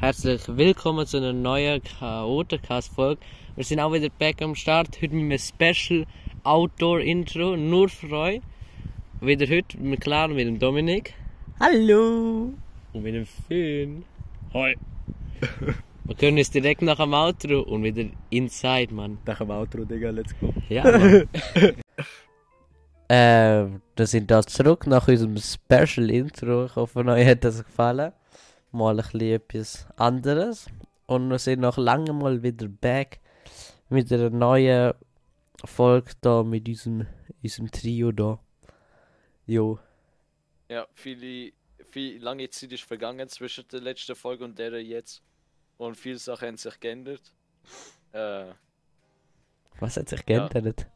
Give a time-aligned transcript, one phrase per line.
[0.00, 3.20] Herzlich willkommen zu einer neuen Chaotencast-Folge.
[3.56, 4.96] Wir sind auch wieder back am Start.
[5.02, 6.06] Heute mit einem Special
[6.44, 8.40] Outdoor-Intro, nur für euch.
[9.20, 11.14] Wieder heute mit Clara, mit dem Dominik.
[11.58, 12.52] Hallo!
[12.92, 14.04] Und mit dem Finn.
[14.54, 14.76] Hoi!
[16.04, 19.18] Wir können uns direkt nach dem Outro und wieder inside, Mann.
[19.26, 20.54] Nach dem Outro, Digga, let's go.
[20.68, 21.28] Ja, Mann.
[23.08, 26.66] äh, wir sind da zurück nach unserem Special Intro.
[26.66, 28.12] Ich hoffe, euch hat das gefallen.
[28.72, 30.66] Mal ein bisschen etwas anderes.
[31.06, 33.20] Und wir sind nach langem mal wieder back
[33.88, 34.92] mit einer neuen
[35.64, 37.06] Folge da mit unserem,
[37.42, 38.38] unserem Trio da.
[39.46, 39.78] Jo.
[40.68, 41.52] Ja, viele,
[41.90, 45.22] viel lange Zeit ist vergangen zwischen der letzten Folge und der jetzt.
[45.78, 47.32] Und viele Sachen haben sich geändert.
[48.12, 48.46] Äh,
[49.80, 50.86] Was hat sich geändert?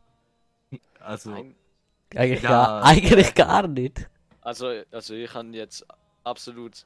[1.00, 1.54] Also, ein,
[2.14, 4.08] Eigentlich, Ja, gar, eigentlich gar nicht.
[4.40, 5.86] also, also ich habe jetzt
[6.24, 6.84] absolut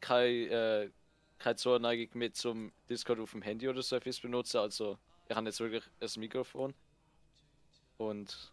[0.00, 0.90] keine, äh,
[1.38, 4.58] keine Zuneigung mehr zum Discord auf dem Handy oder so etwas benutzen.
[4.58, 6.74] Also ich habe jetzt wirklich ein Mikrofon.
[7.98, 8.52] Und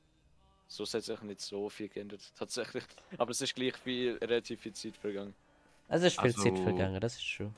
[0.68, 2.84] so hat sich nicht so viel geändert, tatsächlich.
[3.18, 5.36] Aber es ist gleich viel, relativ viel Zeit vergangen.
[5.88, 7.54] Also es ist viel Also- Zeit vergangen, das ist schon.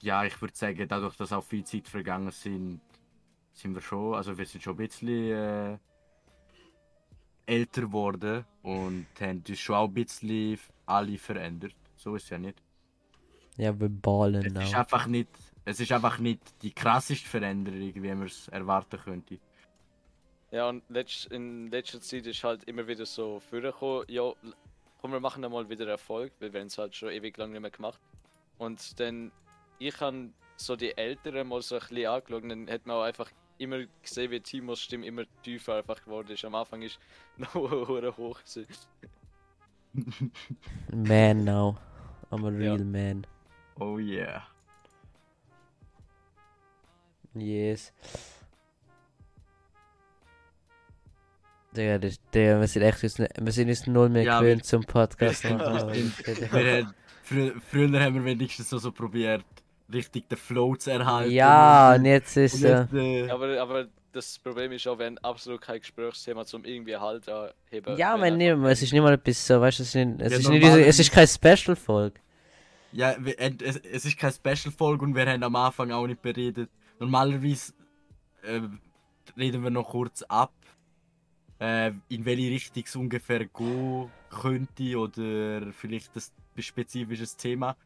[0.00, 2.80] ja, ich würde sagen, dadurch, dass auch viel Zeit vergangen sind,
[3.52, 5.78] sind wir schon, also wir sind schon ein bisschen äh,
[7.44, 11.74] älter geworden und haben uns schon auch ein bisschen alle verändert.
[12.02, 12.60] So ist es ja nicht.
[13.56, 14.80] Ja, wir ballen Es ist auch.
[14.80, 15.28] einfach nicht,
[15.64, 19.38] es ist einfach nicht die krasseste Veränderung, wie man es erwarten könnte.
[20.50, 24.32] Ja, und letzt, in letzter Zeit ist halt immer wieder so vorgekommen, ja,
[25.00, 27.60] komm, wir machen einmal wieder Erfolg, weil wir haben es halt schon ewig lang nicht
[27.60, 28.00] mehr gemacht.
[28.58, 29.30] Und dann,
[29.78, 33.30] ich habe so die Älteren mal so ein bisschen angeschaut dann hat man auch einfach
[33.58, 36.44] immer gesehen, wie Timos Stimme immer tiefer einfach geworden ist.
[36.44, 36.98] Am Anfang ist
[37.36, 38.66] noch hoch gewesen.
[40.90, 41.78] Man now.
[42.32, 42.72] I'm a Ja.
[42.74, 43.26] real man.
[43.78, 44.42] Oh yeah.
[47.34, 47.92] Yes.
[51.74, 54.84] Digga, Digga, wir sind echt uns, ne- wir sind uns null mehr Ja, gewöhnt zum
[54.84, 55.88] Podcast wir- machen.
[55.88, 59.44] wir sind- Wir haben, frü früher haben wir wenigstens so, so probiert,
[59.90, 61.30] richtig den Flow zu erhalten.
[61.32, 64.98] ja, und, und jetzt ist und äh, jetzt, äh, Aber, aber das Problem ist auch,
[64.98, 67.96] haben absolut kein Gesprächsthema zum irgendwie Halt anheben.
[67.96, 70.20] Ja, Wenn mein nicht, es ist nicht mal etwas so, weißt du, es ist nicht,
[70.20, 72.20] es Ja, ist nicht diese, es ist keine Special-Folge.
[72.92, 76.70] Ja, äh, es, es ist keine Special-Folge und wir haben am Anfang auch nicht beredet.
[76.98, 77.72] Normalerweise
[78.42, 78.60] äh,
[79.36, 80.52] reden wir noch kurz ab,
[81.58, 87.76] äh, in welche Richtung es ungefähr gehen könnte oder vielleicht ein spezifisches Thema.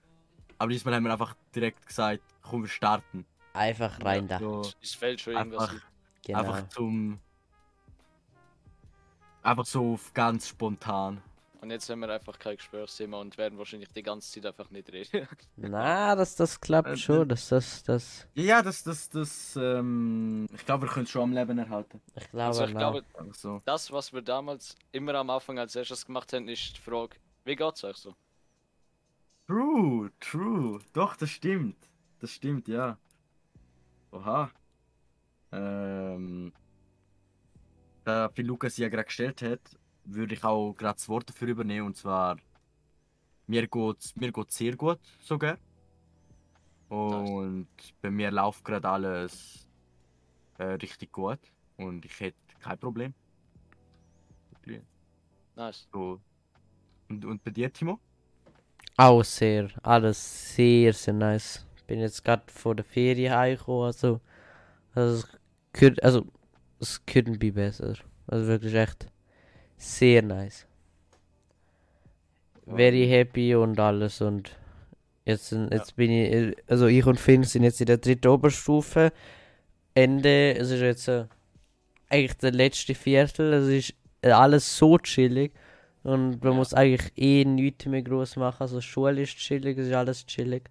[0.59, 3.25] Aber diesmal haben wir einfach direkt gesagt, komm, wir starten.
[3.53, 4.39] Einfach rein da.
[4.39, 5.71] So, Es fällt schon irgendwas.
[5.71, 5.87] einfach,
[6.27, 6.39] Genau.
[6.41, 7.19] einfach zum.
[9.43, 11.23] Einfach so ganz spontan.
[11.61, 14.93] Und jetzt haben wir einfach kein Gesprächsthema und werden wahrscheinlich die ganze Zeit einfach nicht
[14.93, 15.27] reden.
[15.57, 20.65] Na, das, das klappt Äh, schon, das, das, das, Ja, das, das, das, ähm, ich
[20.67, 22.01] glaube, wir können es schon am Leben erhalten.
[22.15, 23.63] ich glaube, Also ich glaube, Einfach so.
[23.65, 27.57] das, was wir damals immer am Anfang als erstes gemacht haben, ist die Frage, wie
[27.57, 28.15] geht's euch so?
[29.47, 30.81] True, true.
[30.93, 31.77] Doch, das stimmt.
[32.21, 32.99] Das stimmt, ja.
[34.13, 34.51] Oha.
[35.53, 36.53] Ähm,
[38.05, 39.61] da wie Lukas ja gerade gestellt hat,
[40.05, 41.87] würde ich auch gerade das Wort dafür übernehmen.
[41.87, 42.37] Und zwar,
[43.47, 45.59] mir geht's, mir geht's sehr gut sogar.
[46.89, 47.69] Und
[48.01, 49.67] bei mir läuft gerade alles
[50.59, 51.41] äh, richtig gut.
[51.77, 53.15] Und ich hätte kein Problem.
[55.57, 55.89] Nice.
[55.93, 56.21] So.
[57.09, 57.99] Und, und bei dir, Timo?
[58.99, 61.67] Auch sehr, alles sehr, sehr nice.
[61.87, 64.21] Bin jetzt gerade vor der Ferien heimgekommen, also,
[64.97, 65.29] also, es
[65.73, 66.27] could, also,
[66.81, 67.95] es couldn't be besser.
[68.27, 69.07] Also wirklich echt
[69.77, 70.67] sehr nice.
[72.67, 74.51] Very happy und alles und
[75.25, 79.13] jetzt, jetzt bin ich, also ich und Finn sind jetzt in der dritten Oberstufe.
[79.95, 81.27] Ende, es ist jetzt äh,
[82.09, 85.53] eigentlich der letzte Viertel, es ist äh, alles so chillig.
[86.03, 86.59] Und man Ja.
[86.59, 88.63] muss eigentlich eh nichts mehr groß machen.
[88.63, 90.69] Also Schule ist chillig, es ist alles chillig.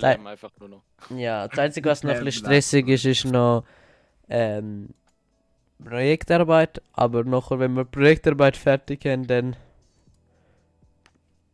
[0.00, 0.18] Nein.
[0.18, 0.82] leben einfach nur noch.
[1.10, 3.64] Ja, das Einzige, was noch ein bisschen stressig ist, ist noch
[4.28, 4.90] ähm,
[5.84, 6.82] Projektarbeit.
[6.92, 9.56] Aber nachher, wenn wir Projektarbeit fertig haben, dann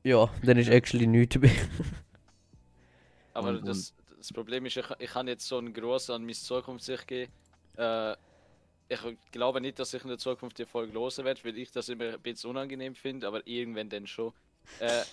[0.03, 1.51] ja, dann ist actually nichts mehr.
[3.33, 6.35] Aber Und- das, das Problem ist, ich, ich kann jetzt so einen Gruß an meine
[6.35, 7.33] Zukunft sich geben.
[7.77, 8.17] Äh,
[8.89, 9.01] ich
[9.33, 12.15] glaube nicht, dass ich in der Zukunft die Folge hören werde, weil ich das immer
[12.15, 14.33] ein bisschen unangenehm finde, aber irgendwann dann schon.
[14.79, 15.05] Äh,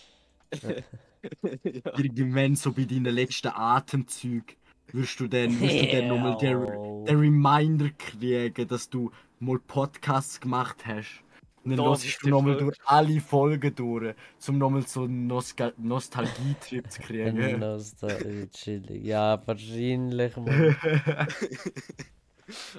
[1.43, 1.97] ja.
[1.97, 4.55] Irgendwann so bei deinen letzten Atemzügen
[4.91, 10.39] wirst du dann, wirst du dann nochmal den, den Reminder kriegen, dass du mal Podcasts
[10.39, 11.23] gemacht hast.
[11.63, 14.15] Dann Da hörst du nochmal durch alle Folgen durch,
[14.47, 17.59] um nochmal so einen Nostal Nostalgie-Trip zu kriegen.
[17.59, 18.49] Nostalgie.
[19.03, 20.75] Ja, wahrscheinlich, Mann.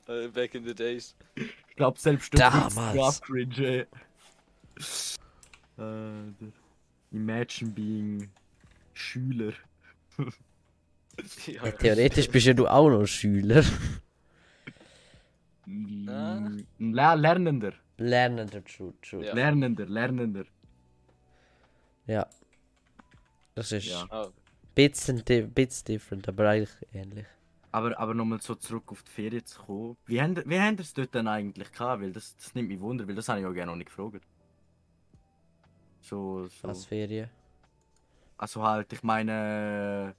[0.07, 1.17] Äh, back in the days.
[1.35, 3.23] Ich glaube, selbst du Damals.
[3.23, 3.57] cringe.
[3.59, 3.87] ey.
[5.79, 6.53] Äh,
[7.13, 8.29] Imagine being
[8.95, 9.53] Schüler.
[11.47, 11.71] Ja.
[11.73, 13.63] Theoretisch bist ja du auch noch Schüler.
[15.67, 17.73] Mm, Le Lernender.
[17.99, 19.25] Lernender, true, true.
[19.25, 19.35] Ja.
[19.35, 20.45] Lernender, Lernender.
[22.07, 22.27] Ja.
[23.55, 24.03] Das ist Ja.
[24.03, 24.29] ein Ah,
[24.75, 27.27] bisschen, di bisschen different, aber eigentlich ähnlich.
[27.71, 29.97] Aber, aber nochmal so zurück auf die Ferien zu kommen.
[30.07, 32.03] Wie haben, wie haben ihr es dort dann eigentlich gehabt?
[32.03, 34.23] Weil das, das nimmt mich wunder, weil das habe ich auch gerne noch nicht gefragt.
[36.03, 36.69] So, so.
[36.69, 37.31] Als Ferien.
[38.37, 40.15] Also halt, ich meine,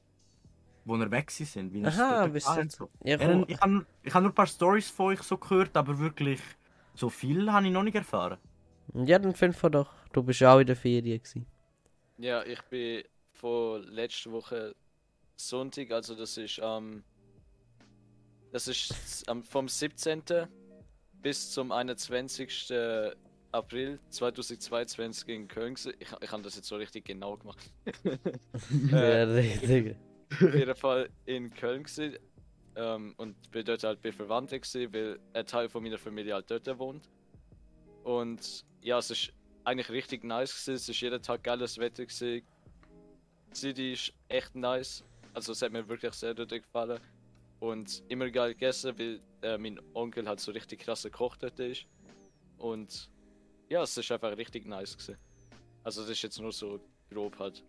[0.85, 1.73] wo wir weg sind.
[1.73, 2.89] Wie Aha, bist du- so.
[3.03, 3.45] Ja, komm.
[3.47, 6.41] ich habe ich hab nur ein paar Stories von euch so gehört, aber wirklich
[6.95, 8.37] so viel habe ich noch nicht erfahren.
[8.93, 9.91] Ja, dann fünf wir doch.
[10.13, 11.45] Du bist auch in der Ferien gewesen.
[12.17, 13.03] Ja, ich bin
[13.33, 14.75] von letzter Woche
[15.35, 17.03] Sonntag, also das ist am.
[18.51, 20.21] das ist am, vom 17.
[21.21, 22.71] bis zum 21.
[23.53, 25.75] April 2022 in Köln.
[25.75, 25.93] gewesen.
[25.99, 27.71] Ich, ich habe das jetzt so richtig genau gemacht.
[28.91, 29.95] Ja, richtig.
[30.31, 32.17] Auf jeden Fall in Köln gewesen,
[32.75, 36.49] ähm, und bin dort halt bei Verwandten gewesen, weil ein Teil von meiner Familie halt
[36.49, 37.09] dort wohnt.
[38.03, 39.33] Und ja, es ist
[39.63, 40.75] eigentlich richtig nice gewesen.
[40.75, 42.45] Es ist jeden Tag geiles Wetter gewesen.
[43.51, 45.03] Die City ist echt nice.
[45.33, 46.99] Also es hat mir wirklich sehr dort gefallen.
[47.59, 51.85] Und immer geil gegessen, weil äh, mein Onkel halt so richtig krass gekocht dort ist.
[52.57, 53.09] Und
[53.73, 55.17] ja, es ist einfach richtig nice gewesen.
[55.83, 56.79] Also das ist jetzt nur so
[57.09, 57.63] grob halt.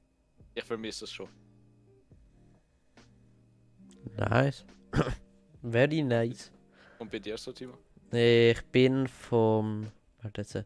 [0.55, 1.29] Ich vermisse es schon.
[4.19, 4.67] Nice.
[5.63, 6.53] Very nice.
[6.99, 7.79] Und bei dir so, Timo?
[8.13, 9.91] Ich bin vom.
[10.21, 10.65] Warte jetzt.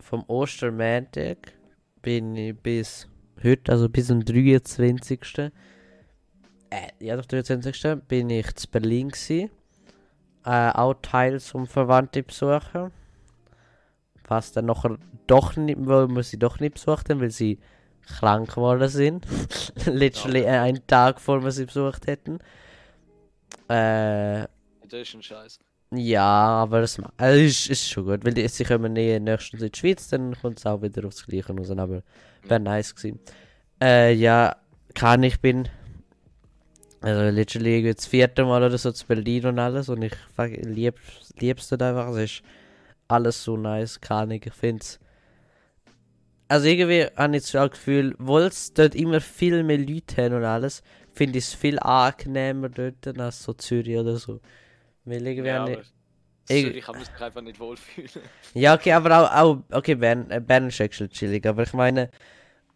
[0.00, 1.52] Vom Ostermontag
[2.00, 3.06] bin ich bis
[3.42, 5.20] heute, also bis zum 23.
[6.70, 7.98] Äh, ja, doch 23.
[8.08, 9.50] bin ich zu Berlin gsi.
[10.46, 12.90] Äh, auch Teil zum Verwandte besuchen.
[14.28, 17.58] Was dann nachher doch nicht, wir sie doch nicht besucht haben, weil sie
[18.06, 19.26] krank geworden sind.
[19.86, 22.38] Literally äh, einen Tag vor wir sie besucht hätten.
[23.68, 24.46] Äh,
[24.88, 25.58] Das ist ein Scheiß.
[25.94, 29.70] ja, aber es also ist, ist schon gut, weil die, sie kommen näher nächstens in
[29.70, 32.02] die Schweiz, dann kommt es auch wieder aufs Gleiche raus, aber
[32.42, 33.20] wäre nice gewesen.
[33.82, 34.56] Äh, ja,
[34.94, 35.68] kann ich bin,
[37.00, 40.96] also literally das vierte Mal oder so zu Berlin und alles und ich fuck- lieb,
[41.38, 42.42] lieb's dort einfach, es ist
[43.08, 44.98] alles so nice, kann ich, ich find's,
[46.48, 50.34] also irgendwie habe ich so das Gefühl, obwohl es dort immer viel mehr Leute haben
[50.36, 50.82] und alles,
[51.12, 54.40] finde ich es viel angenehmer dort als so Zürich oder so.
[55.04, 55.78] Weil irgendwie Ja, ich-
[56.50, 58.10] Ich- Zürich kann man sich einfach nicht wohlfühlen.
[58.54, 62.10] ja, okay, aber auch, auch okay, Bern, äh, Bern ist actually chillig, aber ich meine,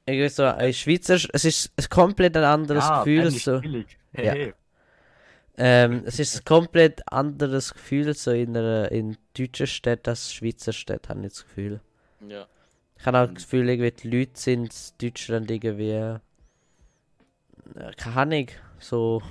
[0.05, 3.61] irgendwie so, ein Schweizer, es ist ein komplett ein anderes Gefühl, Bern ist so.
[4.13, 4.33] Hey, Ja.
[4.33, 4.55] hey.
[5.57, 10.73] Ähm, es ist ein komplett anderes Gefühl, so in einer, in deutschen Städten als Schweizer
[10.73, 11.81] Städten, habe ich das Gefühl.
[12.29, 12.47] ja.
[12.99, 16.19] Ich habe auch das Gefühl, irgendwie die Leute sind in Deutschland irgendwie, äh,
[17.97, 18.47] keine Ahnung,
[18.79, 19.23] so,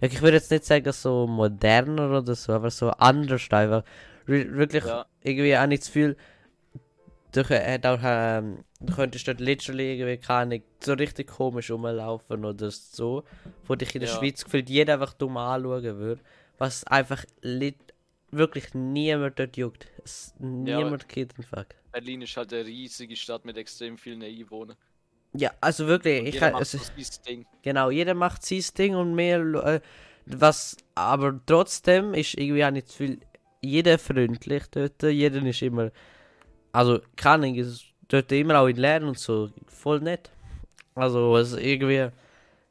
[0.00, 3.82] ich würde jetzt nicht sagen so moderner oder so, aber so anders einfach.
[4.26, 5.04] Wirklich, Ja.
[5.22, 6.16] irgendwie habe ich das Gefühl,
[7.32, 12.44] du, äh, hat auch, ähm, du könntest dort literally irgendwie, keine so richtig komisch rumlaufen
[12.44, 13.24] oder so,
[13.66, 14.16] wo dich in der Ja.
[14.18, 16.20] Schweiz gefühlt jeder einfach dumm anschauen würde,
[16.58, 17.24] was einfach
[18.30, 19.86] wirklich niemand dort juckt.
[20.04, 21.68] Es, niemand geht den Fuck.
[21.92, 24.76] Berlin ist halt eine riesige Stadt mit extrem vielen Einwohnern.
[25.32, 27.46] Ja, also wirklich, Und ich jeder kann, macht es so ist, sein Ding.
[27.62, 29.80] genau, jeder macht sein Ding und mehr, äh,
[30.26, 33.20] was, aber trotzdem ist irgendwie auch nicht zu viel,
[33.60, 35.90] jeder freundlich dort, jeder ist immer,
[36.72, 40.30] also kann ich, ist dort immer auch in Lernen und so, voll nett.
[40.94, 42.08] Also, es ist irgendwie,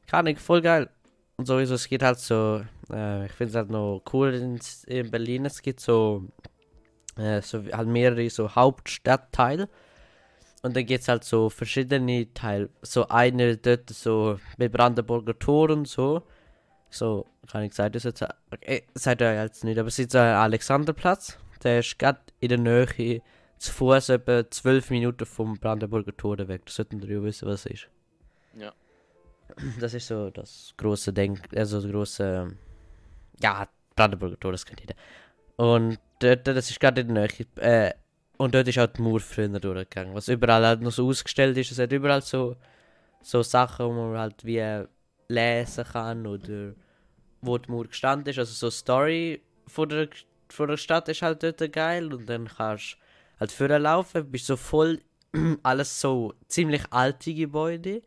[0.06, 0.88] kann ich, voll geil.
[1.36, 5.10] Und sowieso, es gibt halt so, äh, ich finde es halt noch cool in, in
[5.10, 6.24] Berlin, es gibt so,
[7.18, 9.68] äh, so halt mehrere so Hauptstadtteile.
[10.62, 12.70] Und dann gibt es halt so verschiedene Teile.
[12.80, 16.22] So eine dort so bei Brandenburger Tor und so.
[16.88, 18.24] So, kann ich sagen, das jetzt.
[18.50, 21.38] Okay, seid ihr jetzt nicht, aber es ist ein Alexanderplatz.
[21.62, 23.20] Der ist gerade in der Nähe
[23.58, 26.62] zu Fuß etwa 12 Minuten vom Brandenburger Tor weg.
[26.66, 27.88] Das sollten wir ja wissen, was es ist.
[28.58, 28.72] Ja.
[29.78, 32.56] Das ist so das große Denk, also das große.
[33.40, 34.94] Ja, Brandenburger Tor, das kennt jeder.
[35.56, 37.46] Und dort, das ist gerade in der Nähe.
[37.56, 37.94] Äh,
[38.36, 40.14] und dort ist auch die Mauer früher durchgegangen.
[40.14, 41.70] Was überall halt noch so ausgestellt ist.
[41.70, 42.56] Es hat überall so,
[43.22, 44.84] so Sachen, wo man halt wie
[45.28, 46.74] lesen kann oder
[47.40, 48.38] wo die Mauer gestanden ist.
[48.38, 50.08] Also so Story von der
[50.54, 52.96] von der Stadt ist halt dort geil und dann kannst
[53.40, 55.00] halt vorher laufen, bist so voll
[55.62, 58.02] alles so ziemlich alte Gebäude.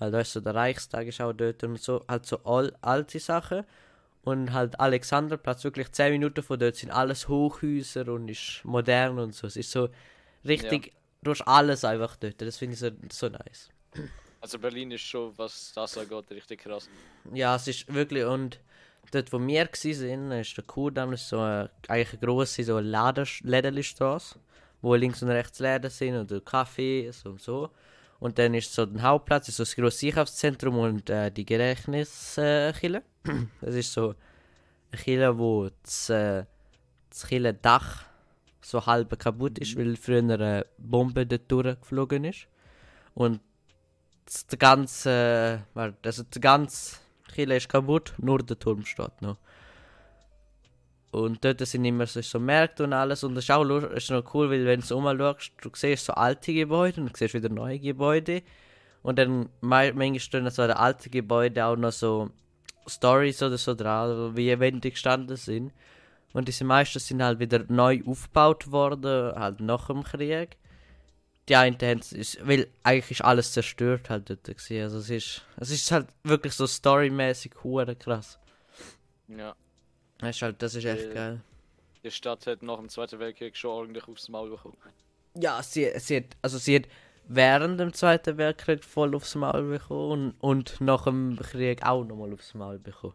[0.00, 3.64] Halt weißt du, der Reichstag ist auch dort und so, halt so all, alte Sachen.
[4.22, 9.34] Und halt Alexanderplatz, wirklich 10 Minuten von dort sind alles Hochhäuser und ist modern und
[9.34, 9.46] so.
[9.46, 9.90] Es ist so
[10.46, 10.92] richtig,
[11.22, 12.40] du hast alles einfach dort.
[12.40, 13.68] Das finde ich so, so nice.
[14.40, 16.88] Also Berlin ist schon, was das angeht, richtig krass.
[17.32, 18.60] Ja, es ist wirklich und
[19.10, 24.38] dort wo wir sind, ist der Kurdamm ist so eine, eigentlich eine grosse so Lädenstraße,
[24.82, 27.70] wo links und rechts Läden sind und Cafés und so.
[28.20, 33.02] Und dann ist so der Hauptplatz, ist so das grosse Einkaufszentrum und äh, die Gedächtniskille.
[33.60, 34.14] das ist so
[34.92, 36.44] eine Kille, wo das, äh,
[37.10, 38.04] das Kille-Dach
[38.60, 42.46] so halb kaputt ist, weil früher eine Bombe dort durchgeflogen ist.
[43.14, 43.40] Und
[44.24, 46.96] das ganze, äh, also die ganze
[47.34, 49.36] Kille ist kaputt, nur der Turm steht noch.
[51.10, 53.22] Und dort sind immer so, so Märkte und alles.
[53.22, 56.52] Und das ist auch ist noch cool, weil wenn du umschaust, du siehst so alte
[56.52, 58.42] Gebäude und du siehst wieder neue Gebäude.
[59.02, 62.30] Und dann manchmal stehen so der alte Gebäude auch noch so
[62.86, 65.72] Stories oder so dran, wie die gestanden sind.
[66.32, 70.56] Und diese meisten sind halt wieder neu aufgebaut worden, halt nach dem Krieg.
[71.48, 74.82] Die haben es, weil eigentlich ist alles zerstört halt dort gewesen.
[74.82, 78.38] Also es ist, es ist halt wirklich so storymäßig hure krass.
[79.28, 79.54] Ja.
[80.18, 81.40] Das ist halt, das ist echt Äh, geil.
[82.02, 84.76] Die Stadt hat nach dem Zweiten Weltkrieg schon ordentlich aufs Maul bekommen.
[85.34, 86.84] Ja, sie, sie hat, also sie hat
[87.26, 92.32] während dem Zweiten Weltkrieg voll aufs Maul bekommen und, und nach dem Krieg auch nochmal
[92.32, 93.14] aufs Maul bekommen.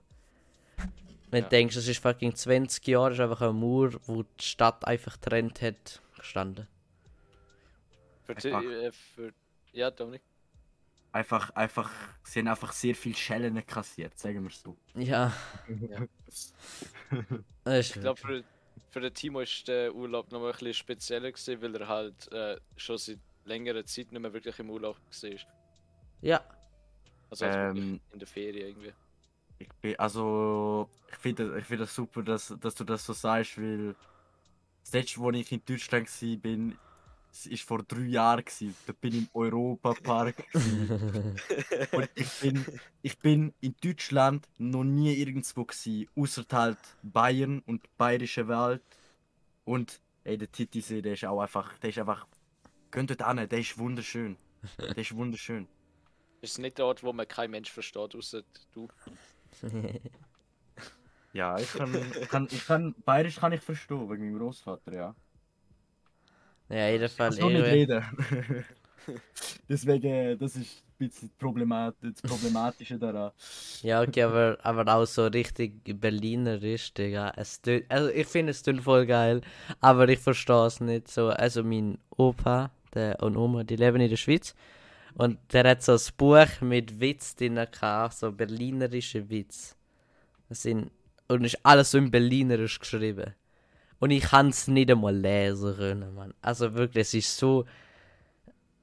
[1.31, 1.49] Wenn Ja.
[1.49, 5.19] du denkst, es ist fucking 20 Jahre, ist einfach ein Mauer, wo die Stadt einfach
[5.19, 6.67] getrennt hat, gestanden.
[8.29, 8.63] Für die, Einfach.
[8.63, 9.33] äh, für,
[9.73, 10.21] ja, Dominik.
[11.11, 11.91] Einfach, einfach,
[12.23, 14.77] sie haben einfach sehr viel Schellen kassiert, sagen wir so.
[14.93, 15.33] Ja.
[16.29, 16.53] Ist
[17.65, 18.43] Ich glaube, für,
[18.91, 22.31] für den Timo ist der Urlaub noch mal ein bisschen spezieller gewesen, weil er halt
[22.31, 25.29] äh, schon seit längerer Zeit nicht mehr wirklich im Urlaub war.
[26.21, 26.43] Ja.
[27.31, 27.75] Also halt Ähm.
[27.75, 28.93] wirklich in der Ferien irgendwie.
[29.57, 33.57] Ich bin, also, ich finde ich find das super, dass, dass du das so sagst,
[33.57, 33.95] weil
[34.83, 36.77] das letzte, wo ich in Deutschland war, bin,
[37.31, 38.43] es ist vor drei Jahren.
[38.43, 38.75] Gewesen.
[38.85, 40.43] Da bin ich im Europapark.
[41.91, 42.65] Und ich bin,
[43.01, 48.83] ich bin in Deutschland noch nie irgendwo gewesen, außer halt Bayern und Bayerische Welt.
[49.65, 52.27] Und ey, der Titisee, der ist auch einfach, der ist einfach,
[52.91, 54.37] könnt dort hin, der ist wunderschön.
[54.77, 55.67] Der ist wunderschön.
[56.41, 58.87] Ist nicht der Ort, wo man kein Mensch versteht, außer du.
[61.33, 65.15] Ja, ich kann, ich kann, ich kann, Bayerisch kann ich verstehen, wegen meinem Großvater, ja.
[66.69, 67.35] Ja, jedenfalls.
[67.35, 68.05] Ich kann nicht irgendwie- reden.
[69.69, 73.31] Deswegen, das ist ein bisschen problematisch, das Problematische daran.
[73.81, 77.33] Ja, okay, aber, aber auch so richtig Berlinerisch, Digga.
[77.35, 79.41] Es tönt, also ich finde es voll geil,
[79.79, 81.29] aber ich verstehe es nicht so.
[81.29, 84.53] Also mein Opa der, und Oma, die leben in der Schweiz
[85.15, 89.75] und der hat so ein Buch mit Witz drin gehabt, so berlinerische Witz.
[90.49, 90.91] Das sind,
[91.27, 93.33] und ist alles so in Berlinerisch geschrieben.
[93.99, 96.33] Und ich kann es nicht einmal lesen können, Mann.
[96.41, 97.65] Also wirklich, es ist so,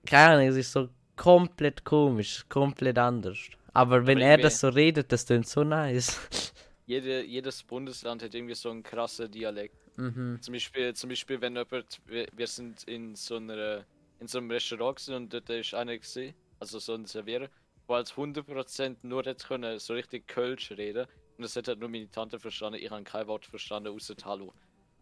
[0.04, 3.38] keine Ahnung, es ist so komplett komisch, komplett anders.
[3.72, 6.18] Aber wenn er das so redet, das klingt so nice.
[6.86, 9.74] Jede, jedes Bundesland hat irgendwie so einen krassen Dialekt.
[9.98, 10.38] mhm.
[10.40, 13.84] Zum Beispiel, zum Beispiel wenn jemand, wir, wir sind in so einer,
[14.20, 17.48] in so einem Restaurant gewesen und dort ist einer gesehen, also so ein Servierer,
[17.88, 21.88] der als 100% nur jetzt können so richtig Kölsch reden und das hat halt nur
[21.88, 24.52] meine Tante verstanden, ich habe kein Wort verstanden außer Hallo.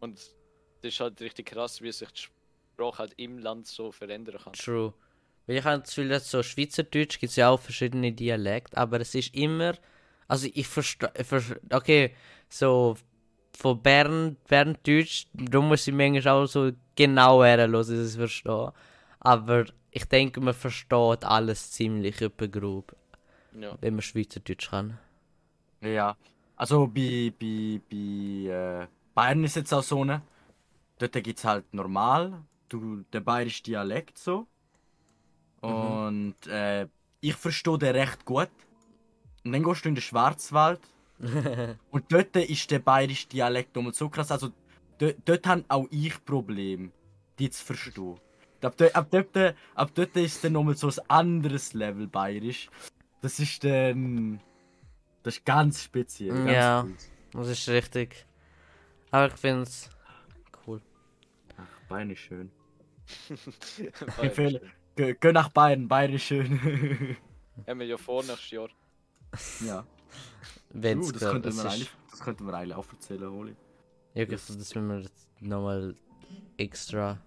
[0.04, 0.18] Und
[0.82, 2.20] das ist halt richtig krass, wie sich die
[2.74, 4.52] Sprache halt im Land so verändern kann.
[4.52, 4.92] True.
[5.46, 9.00] Weil ich habe das Gefühl, dass so Schweizerdeutsch gibt es ja auch verschiedene Dialekte, aber
[9.00, 9.74] es ist immer.
[10.28, 11.10] Also ich verstehe.
[11.72, 12.14] Okay,
[12.48, 12.96] so
[13.56, 18.72] von Bern, Berndeutsch, da muss ich manchmal auch so genau herhören, dass ich es verstehe.
[19.20, 22.94] Aber ich denke, man versteht alles ziemlich etwa grob,
[23.58, 23.76] Ja.
[23.80, 24.98] wenn man Schweizerdeutsch kann.
[25.80, 26.16] Ja,
[26.56, 30.22] also bei, bei, bei äh, Bayern ist jetzt auch so eine.
[30.98, 34.46] Dort gibt es halt normal, du, der bayerische Dialekt so.
[35.60, 36.88] Und äh,
[37.20, 38.50] ich verstehe den recht gut.
[39.44, 40.80] Und dann gehst du in den Schwarzwald.
[41.90, 44.30] und dort ist der bayerische Dialekt nochmal so krass.
[44.30, 44.50] Also
[44.98, 46.90] dort, dort habe auch ich Probleme,
[47.38, 48.20] die zu verstehen.
[48.62, 52.70] Ab dort, ab dort, ab dort ist dann nochmal so ein anderes Level bayerisch.
[53.20, 54.40] Das ist dann.
[55.22, 56.44] Das ist ganz speziell.
[56.44, 56.82] Ganz Ja.
[56.82, 56.94] cool.
[57.32, 58.26] Das ist richtig.
[59.14, 59.88] Aber ich finde es
[60.66, 60.80] cool.
[61.56, 62.50] Ach, Bayern ist schön.
[64.22, 64.58] Ist schön.
[64.96, 67.16] Geh, geh nach Bayern, Bayern ist schön.
[67.68, 68.68] Haben wir ja vor nächstes Jahr.
[69.66, 69.86] ja.
[70.70, 73.54] Wenn Uh, es das, wir ist- eigentlich, das könnten wir eigentlich auch erzählen, Holi.
[74.14, 75.94] Ja, okay, das müssen wir nochmal
[76.56, 77.18] extra.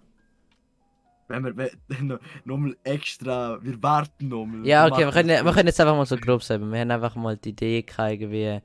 [1.28, 1.70] Wenn wir
[2.44, 4.66] nochmal extra, wir warten nochmal.
[4.66, 6.70] Ja, okay, wir können, wir können jetzt einfach mal so grob sagen.
[6.70, 8.60] Wir haben einfach mal die Idee gehabt, irgendwie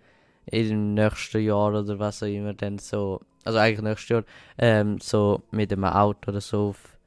[0.46, 4.24] im nächsten Jahr oder was auch immer dann so, also eigentlich nächstes Jahr,
[4.58, 6.98] ähm, so mit einem Auto oder so auf,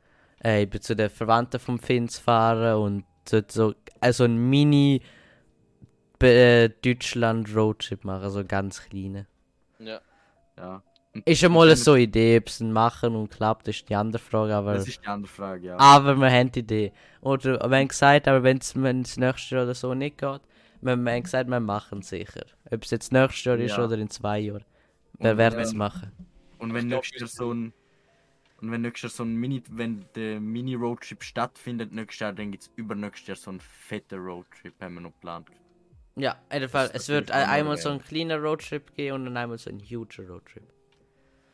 [0.43, 5.02] äh, eben zu den Verwandten vom Finn zu fahren und so, so also ein Mini
[6.21, 9.26] äh, Deutschland Roadtrip machen, so einen ganz kleinen.
[9.78, 10.00] Ja.
[10.57, 10.83] Ja.
[11.25, 14.55] Ist schon mal so eine Idee, ob es machen und klappt, ist die andere Frage,
[14.55, 14.75] aber...
[14.75, 15.78] Das ist die andere Frage, ja.
[15.78, 16.93] Aber wir haben die Idee.
[17.23, 18.75] Oder wir haben gesagt, aber wenn es
[19.16, 20.40] nächstes Jahr oder so nicht geht,
[20.87, 22.47] wir, wir haben gesagt, wir machen es sicher.
[22.71, 23.85] Ob es jetzt nächstes Jahr ist Ja.
[23.85, 24.64] oder in zwei Jahren.
[25.19, 26.12] Wir Und werden wenn- es machen.
[26.59, 27.73] Und wenn nächstes Jahr so ein.
[28.62, 32.62] Und wenn nächstes Jahr so ein Mini, wenn der Mini-Roadtrip stattfindet nächstes Jahr, dann gibt
[32.64, 35.49] es übernächstes Jahr so einen fetten Roadtrip, haben wir noch geplant.
[36.16, 36.90] Ja, auf jeden Fall.
[36.95, 40.62] Es wird einmal so ein kleiner Roadtrip gehen und dann einmal so ein huger Roadtrip.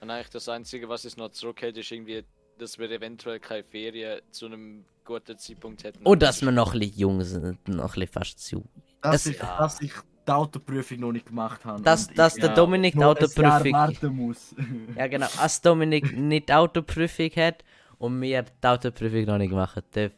[0.00, 2.22] Und eigentlich das Einzige, was es noch zurückhält, ist irgendwie,
[2.62, 6.04] dass wir eventuell keine Ferien zu einem guten Zeitpunkt hätten.
[6.04, 8.64] Und dass wir noch ein bisschen jung sind, noch ein bisschen fast zu.
[9.00, 9.92] Dass, Es- ich, dass ich
[10.26, 11.82] die Autoprüfung noch nicht gemacht habe.
[11.82, 13.72] Dass, und dass ich der ja, Dominik die Autoprüfung.
[13.72, 14.54] warten muss.
[14.96, 15.26] Ja, genau.
[15.38, 17.64] Als Dominik nicht die Autoprüfung hat
[17.98, 20.14] und wir die Autoprüfung noch nicht gemacht dürfen.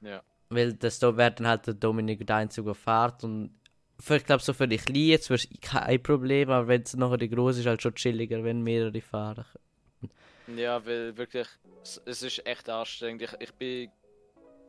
[0.00, 0.20] Ja.
[0.50, 3.50] Weil das da wäre dann halt der Dominik der Einzige, der fährt und
[4.00, 6.96] für, ich glaube so für die Kleinen jetzt wäre es kein Problem, aber wenn es
[6.96, 9.44] nachher die Große ist, halt schon chilliger, wenn mehrere fahren.
[10.56, 11.46] Ja, weil wirklich,
[11.82, 13.22] es, es ist echt anstrengend.
[13.22, 13.90] Ich, ich bin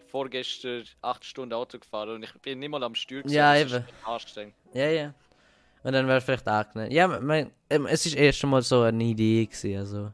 [0.07, 3.21] vorgestern acht Stunden Auto gefahren und ich bin nicht mal am Steuer.
[3.21, 3.35] gewesen.
[3.35, 3.83] Ja, eben.
[4.03, 4.55] anstrengend.
[4.73, 5.13] Ja, ja.
[5.83, 6.91] Und dann wäre vielleicht angenehm.
[6.91, 10.13] Ja, mein, ähm, es ist erst einmal so eine Idee gewesen, also.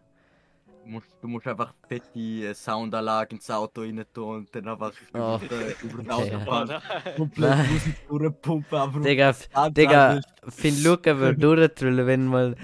[0.85, 4.91] Du musst, du musst einfach fette äh, Soundanlage ins Auto rein tun und dann einfach
[5.15, 5.39] Oh.
[5.81, 6.15] über.
[6.15, 7.71] Autobahn Oh, komplett.
[7.71, 8.77] Musik durchpumpen.
[8.77, 9.35] Aber Digga,
[9.71, 10.21] Digga.
[10.47, 12.55] Finn Luca würde durchdrillen, wenn mal,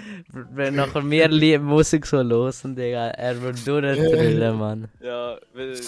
[0.51, 4.87] wenn nachher mehr Musik so los und Digga, er würde durchdrillen, Mann.
[5.01, 5.79] Ja, weil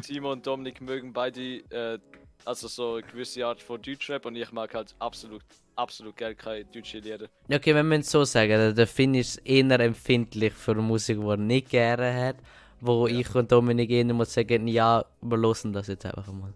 [0.00, 1.98] Timo und Dominik mögen beide äh,
[2.44, 5.42] also so eine gewisse Art von Deutschrap und ich mag halt absolut,
[5.76, 7.28] absolut gerne keine deutsche Lieder.
[7.48, 11.26] Ja, okay, wenn man es so sagen, der- Finn ist eher empfindlich für Musik, die
[11.26, 12.36] er nicht gerne hat,
[12.80, 16.52] wo ich und Dominik eher muss sagen, ja, wir hören das jetzt einfach mal.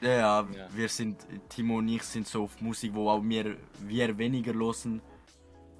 [0.00, 0.68] Ja, ja, Ja.
[0.74, 5.00] wir sind, Timo und ich sind so auf Musik, wo auch wir, wir weniger hören.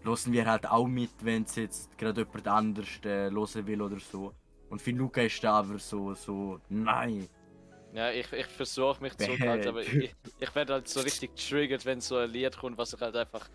[0.04, 3.98] Hören wir halt auch mit, wenn es jetzt gerade jemand anders äh, hören will oder
[4.00, 4.32] so.
[4.70, 7.28] Und für Luca ist da aber so, so, nein.
[7.94, 9.26] Ja, ich, ich versuche mich Bad.
[9.26, 12.94] zurückhalten, aber ich, ich werde halt so richtig triggert, wenn so ein Lied kommt, was
[12.94, 13.48] ich halt einfach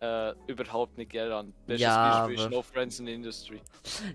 [0.00, 1.54] äh, überhaupt nicht gerne an.
[1.66, 3.60] Bestes Ja, Beispiel ist aber- No Friends in the Industry.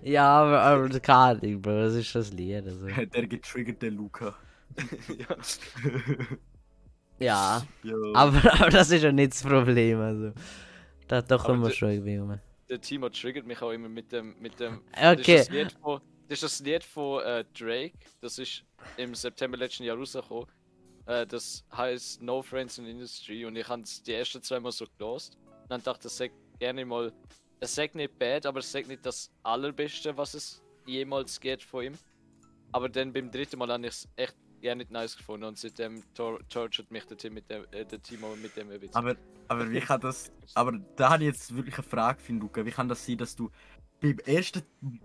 [0.02, 2.86] Ja, aber, aber keine Ahnung, Bro, das ist das Lied, also.
[3.14, 4.36] Der getriggerte Luca.
[7.18, 7.62] ja.
[7.82, 10.32] Ja, aber, aber das ist ja nicht das Problem, also.
[11.08, 12.38] Da, da Aber kommen wir schon irgendwie um.
[12.68, 14.36] Der Timo triggert mich auch immer mit dem.
[14.40, 15.14] Mit dem Okay.
[15.16, 17.98] Das ist das Lied von, das, ist das Lied von äh, Drake.
[18.20, 18.64] Das ist
[18.96, 20.46] im September letzten Jahr rausgekommen.
[21.06, 23.44] Äh, das heißt No Friends in Industry.
[23.44, 25.38] Und ich habe es die ersten zwei Mal so gelost.
[25.62, 27.12] Und dann dachte ich, gerne mal.
[27.60, 31.84] Es sagt nicht bad, aber es sagt nicht das allerbeste, was es jemals geht von
[31.84, 31.94] ihm.
[32.70, 35.44] Aber dann beim dritten Mal habe ich es echt gerne nicht nice gefunden.
[35.44, 38.94] Und seitdem tor tortured mich der, Tim mit dem, äh, der Timo mit dem bisschen.
[38.94, 39.16] Aber,
[39.48, 40.30] aber wie kann das.
[40.54, 42.64] Aber da habe ich jetzt wirklich eine Frage für Luca.
[42.64, 43.50] Wie kann das sein, dass du
[44.00, 44.62] beim ersten.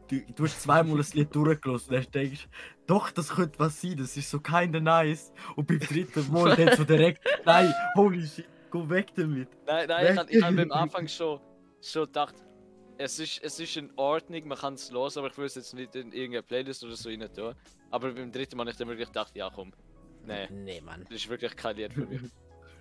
[0.07, 2.47] Du, du hast zweimal das Lied durchgelassen und denkst,
[2.87, 5.31] doch, das könnte was sein, das ist so kinda nice.
[5.55, 9.49] Und beim dritten Mal dann so direkt, nein, holy shit, geh weg damit.
[9.65, 11.39] Nein, nein, ich habe ich hab beim Anfang schon,
[11.81, 12.35] schon gedacht,
[12.97, 15.73] es ist, es ist in Ordnung, man kann es los, aber ich will es jetzt
[15.73, 17.55] nicht in irgendeine Playlist oder so rein tun.
[17.89, 19.71] Aber beim dritten Mal habe ich dann wirklich gedacht, ja komm,
[20.25, 21.03] nee, Nee, Mann.
[21.09, 22.21] das ist wirklich kein Lied für mich.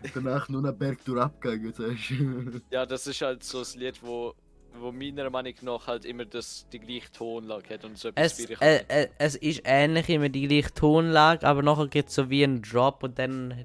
[0.14, 2.60] Danach nur einen Berg durch abgegangen, sagst du.
[2.70, 4.34] Ja, das ist halt so ein Lied, wo,
[4.78, 8.50] wo meiner Meinung nach halt immer das, die gleiche Tonlage hat und so etwas Es,
[8.60, 12.44] äh, äh, es ist ähnlich immer die gleiche Tonlage, aber nachher gibt es so wie
[12.44, 13.64] einen Drop und dann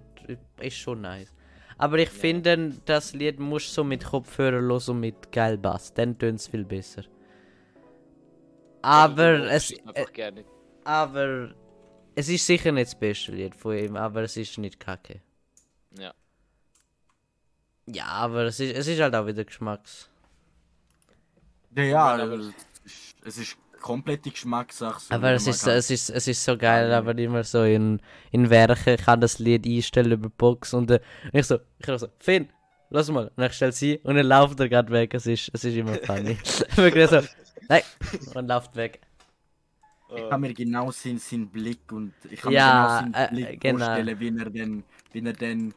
[0.60, 1.34] ist schon nice.
[1.78, 5.94] Aber ich finde, das Lied musst du so mit Kopfhörer los und mit geil Bass,
[5.94, 7.04] dann tönt es viel besser.
[8.82, 10.44] Aber es, äh,
[10.84, 11.54] aber
[12.16, 15.22] es ist sicher nicht das beste Lied von ihm, aber es ist nicht kacke.
[15.98, 16.14] Ja.
[17.86, 20.10] Ja, aber es ist, es ist halt auch wieder Geschmacks.
[21.78, 22.40] Ja, ja, aber- aber
[23.24, 25.00] es ist, komplette Geschmackssache.
[25.00, 25.76] so Aber es ist, kann.
[25.78, 29.38] es, ist, es ist so geil, aber immer so in, in Werken ich kann das
[29.40, 31.00] Lied einstellen über Box und äh,
[31.32, 32.50] ich so, ich so, Finn,
[32.90, 35.64] lass mal, und ich stelle sie und dann läuft er gerade weg, es ist, es
[35.64, 36.38] ist immer funny.
[36.76, 37.22] Wirklich so,
[37.70, 37.84] nein,
[38.34, 39.00] und läuft weg.
[40.16, 43.36] Ich kann mir genau seinen, seinen Blick und ich kann Ja, mir genau äh, seinen
[43.36, 43.78] Blick genau.
[43.86, 45.74] vorstellen, wie er denn, wie er denn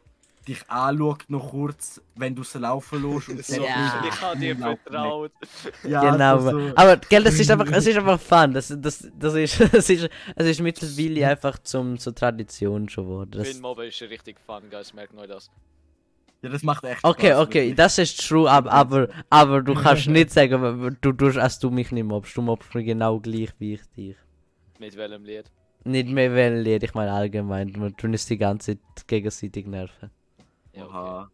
[0.47, 3.29] dich anschaut noch kurz, wenn du es laufen lässt.
[3.29, 4.05] Und So, Ja.
[4.07, 5.33] Ich habe dir vertraut.
[5.87, 6.37] Ja, genau.
[6.37, 6.73] also so.
[6.77, 8.53] Aber gell, das ist einfach, es ist einfach fun.
[8.53, 13.31] Das, das, das ist, das ist, es ist mittlerweile einfach zum, zur Tradition schon geworden.
[13.33, 15.51] Das, Twin Mobile ist richtig fun, guys, merkt euch das.
[16.43, 17.75] Ja, das macht echt okay, Spaß, okay, wirklich.
[17.75, 21.93] das ist true, aber, aber, aber du kannst nicht sagen, du tust, als du mich
[21.93, 22.37] nicht mobst.
[22.37, 24.17] Du mobst mich genau gleich wie ich dich.
[24.79, 25.51] Mit welchem Lied?
[25.85, 27.75] Nicht mehr wenn Lied, ich meine allgemein.
[27.75, 30.11] Wir tun uns die ganze Zeit gegenseitig nerven.
[30.73, 31.27] Ja, okay.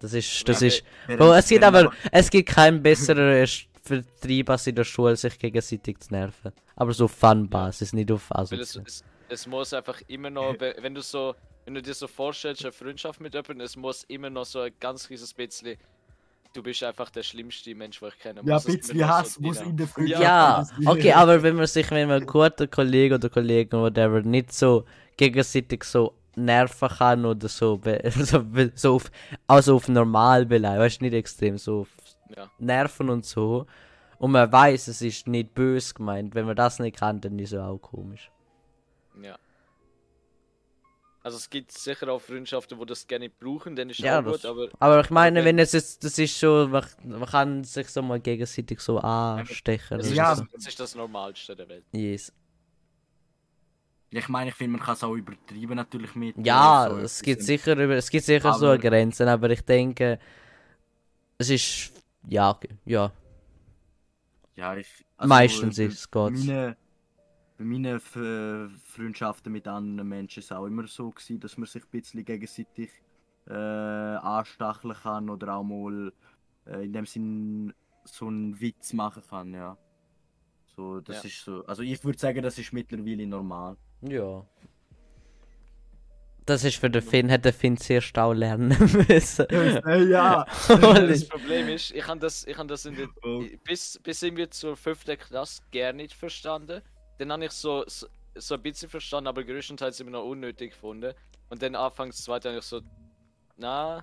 [0.00, 0.82] Das ist, das Ja, ist.
[1.06, 3.46] Bro, es gibt aber, es gibt keinen besseren
[3.82, 6.52] Vertrieb als in der Schule, sich gegenseitig zu nerven.
[6.76, 8.84] Aber so Fun-Basis, nicht auf Weil es, Asozial.
[8.84, 12.64] es, es muss einfach immer noch, we- wenn du so, wenn du dir so vorstellst,
[12.64, 15.76] eine Freundschaft mit jemandem, es muss immer noch so ein ganz kleines bisschen,
[16.54, 18.42] du bist einfach der schlimmste Mensch, den ich kenne.
[18.42, 21.56] Ja, Muss ein es bisschen Hass so muss in der Freundschaft Ja, okay, aber wenn
[21.56, 24.84] man sich, wenn man ein guter Kollege oder Kollegin oder whatever nicht so
[25.16, 28.00] gegenseitig so nerven kann oder so, be-
[28.74, 29.10] so, auf,
[29.46, 31.88] also auf normal beleidigen, weißt du, nicht extrem, so auf
[32.36, 32.50] Ja.
[32.58, 33.66] Nerven und so.
[34.18, 36.34] Und man weiß, es ist nicht böse gemeint.
[36.34, 38.30] Wenn man das nicht kann, dann ist es auch komisch.
[39.22, 39.36] Ja.
[41.22, 44.34] Also es gibt sicher auch Freundschaften, wo das gerne brauchen, dann ist Ja, auch gut,
[44.36, 47.88] das- aber Aber ich meine, wenn- es jetzt, das ist schon, man, man kann sich
[47.88, 49.98] so mal gegenseitig so anstechen.
[49.98, 51.84] oder ist, Ja, das, es ist das Normalste der Welt.
[51.92, 52.32] Yes.
[54.12, 56.36] Ich meine, ich finde, man kann es auch übertreiben natürlich mit.
[56.44, 60.18] Ja, äh, so es gibt sicher, es gibt sicher so Aber- Grenzen, aber ich denke,
[61.38, 61.92] es ist,
[62.26, 63.12] ja, ja,
[64.56, 66.32] Ja, ich, also, meistens ist es gut.
[66.32, 66.74] meinen,
[67.56, 71.84] bei meinen Freundschaften mit anderen Menschen ist es auch immer so gewesen, dass man sich
[71.84, 72.90] ein bisschen gegenseitig
[73.46, 76.12] äh, anstacheln kann oder auch mal
[76.66, 77.72] äh, in dem Sinn
[78.04, 79.78] so einen Witz machen kann, ja.
[80.76, 81.28] So, das Ja.
[81.28, 81.64] ist so.
[81.66, 83.76] Also ich würde sagen, das ist mittlerweile normal.
[84.02, 84.46] Ja.
[86.46, 88.70] Das ist für den Finn, hat der Finn sehr stau lernen
[89.08, 89.46] müssen.
[89.50, 90.44] Äh, ja.
[90.68, 93.44] Das Problem ist, ich habe das, ich hab das in der, Oh.
[93.64, 96.82] bis, bis irgendwie zur fünften Klasse gar nicht verstanden.
[97.18, 101.14] Dann habe ich so, so, so ein bisschen verstanden, aber größtenteils immer noch unnötig gefunden.
[101.50, 102.80] Und dann anfangs zweite habe ich so,
[103.56, 104.02] na,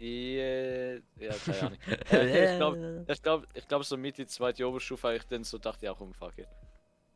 [0.00, 1.78] yeah, ja, keine Ahnung.
[2.10, 5.44] Äh, ich glaube, ich glaube, ich glaub, so mit die zweite Oberstufe habe ich dann
[5.44, 6.48] so dachte, ja, komm, fuck it.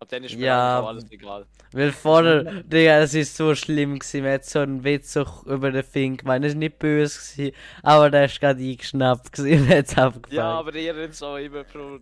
[0.03, 1.47] Ab dann ist mir Ja, alles egal.
[1.73, 5.85] Weil vorher, Digga, es ist so schlimm gewesen, man hat so einen Witz über den
[5.85, 9.87] Finn gemeint, das war nicht böse gewesen, aber der ist gerade eingeschnappt gewesen und hat
[9.87, 10.37] es abgefallen.
[10.37, 11.99] Ja, aber ihr habt es auch immer provo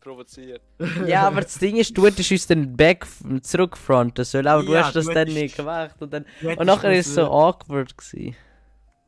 [0.00, 0.62] provoziert.
[1.08, 3.04] Ja, aber das Ding ist, du hättest uns den Back
[3.42, 5.96] zurückfronten sollen, aber du Ja, hast das du dann nicht gemacht.
[6.00, 8.36] Und, dann, und nachher ist es so awkward gewesen.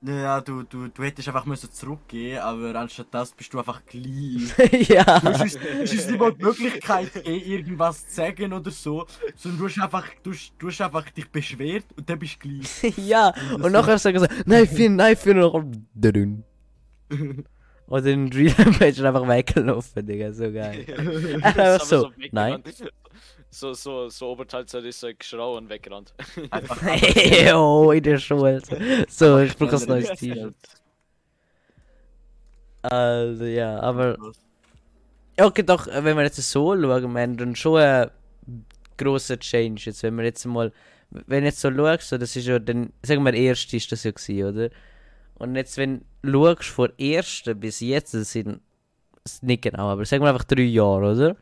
[0.04, 4.52] Ja, du, du, du hättest einfach müssen zurückgehen, aber anstatt das bist du einfach gleich.
[4.88, 5.20] ja.
[5.20, 9.68] Du hast hast uns nicht mal die Möglichkeit irgendwas zu sagen oder so, sondern du
[9.68, 12.96] hast einfach, du hast, du hast einfach dich beschwert und dann bist du gleich.
[13.06, 13.32] ja.
[13.54, 16.44] Und nachher sagen sie, nein, Finn, nein, Finn, und nachher, dünn.
[17.86, 20.84] Und in Real Page einfach weggelaufen, Digga, so geil.
[21.42, 22.62] Das Einfach so, nein.
[23.54, 26.14] So, so, so Oberteilzeit ist er geschrau und weggerannt.
[26.50, 26.80] Einfach
[27.54, 28.62] oh, in der Schule.
[29.08, 30.54] So, ich brauche ein neues Team.
[32.80, 34.16] Also, ja, aber.
[35.38, 36.80] Okay, doch, äh, wenn wir jetzt so schauen,
[37.14, 38.10] wir haben dann schon einen
[38.96, 39.82] grossen Change.
[39.84, 40.72] Jetzt, wenn wir jetzt mal,
[41.10, 43.92] wenn du jetzt so schaust, so, das ist ja dann, sagen wir, der erste ist
[43.92, 44.70] das ja gewesen, oder?
[45.34, 48.62] Und jetzt, wenn du schaust, von ersten bis jetzt, das sind,
[49.24, 51.36] das ist nicht genau, aber sagen wir einfach drei Jahre, oder?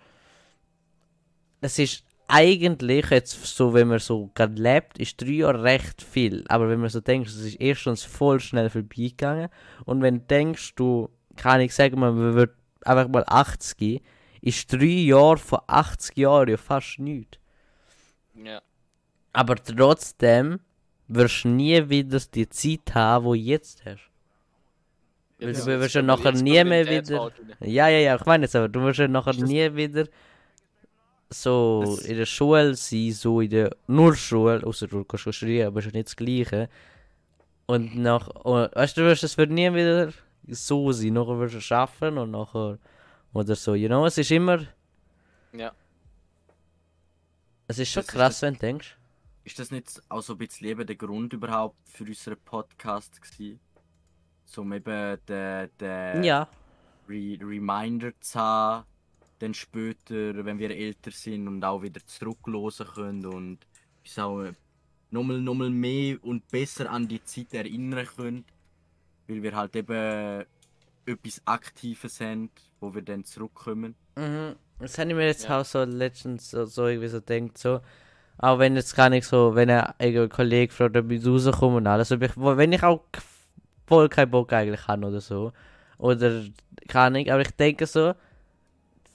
[1.60, 6.44] Das ist eigentlich, jetzt so, wenn man so gerade lebt, ist drei Jahre recht viel.
[6.48, 9.48] Aber wenn man so denkt, es ist erstens voll schnell vorbeigegangen.
[9.84, 14.00] Und wenn du denkst, du, kann ich sagen, man wird einfach mal 80,
[14.42, 17.38] ist drei Jahre von 80 Jahren ja fast nichts.
[18.34, 18.60] ja.
[19.32, 20.58] Aber trotzdem
[21.06, 24.10] wirst du nie wieder die Zeit haben, die du jetzt hast.
[25.38, 27.30] Weil Jetzt- du wirst ja nachher nie mehr wieder.
[27.60, 30.06] Ja, ja, ja, ich meine jetzt aber, du wirst ja nachher nie wieder
[31.32, 35.32] so Das- in der Schule sein, so in der nur Schule, außer du kannst schon
[35.32, 36.68] studieren, aber ist nicht das Gleiche.
[37.66, 40.12] Und nach, und, weißt du, es wird nie wieder
[40.48, 42.78] so sein, nachher wirst du schaffen und nachher,
[43.32, 44.66] oder so, you know, es ist immer,
[45.52, 45.72] Ja.
[47.68, 48.96] es ist schon Das ist krass, das- wenn du denkst.
[49.44, 53.58] Ist das nicht auch so ein bisschen eben der Grund überhaupt für unseren Podcast gewesen?
[54.44, 56.48] So um eben den, den Ja,
[57.08, 58.84] Re Reminder zu haben,
[59.40, 63.58] dann später, wenn wir älter sind und auch wieder zurücklosen können und
[64.04, 64.52] uns auch äh,
[65.10, 68.44] nochmal, nochmal mehr und besser an die Zeit erinnern können,
[69.28, 70.44] weil wir halt eben
[71.06, 72.50] etwas Aktives haben,
[72.80, 73.96] wo wir dann zurückkommen.
[74.16, 74.56] Mhm.
[74.78, 75.60] Das habe ich mir jetzt Ja.
[75.60, 77.80] auch so letztens so, so irgendwie so denkt so.
[78.38, 81.86] Auch wenn jetzt gar nicht so, wenn ein, ein Kollege fragt, ob ich rauskomme und
[81.86, 82.12] alles.
[82.12, 83.04] Ob ich, wenn ich auch
[83.86, 85.52] voll keinen Bock eigentlich habe oder so.
[85.98, 86.44] Oder
[86.88, 88.14] kann ich, aber ich denke so,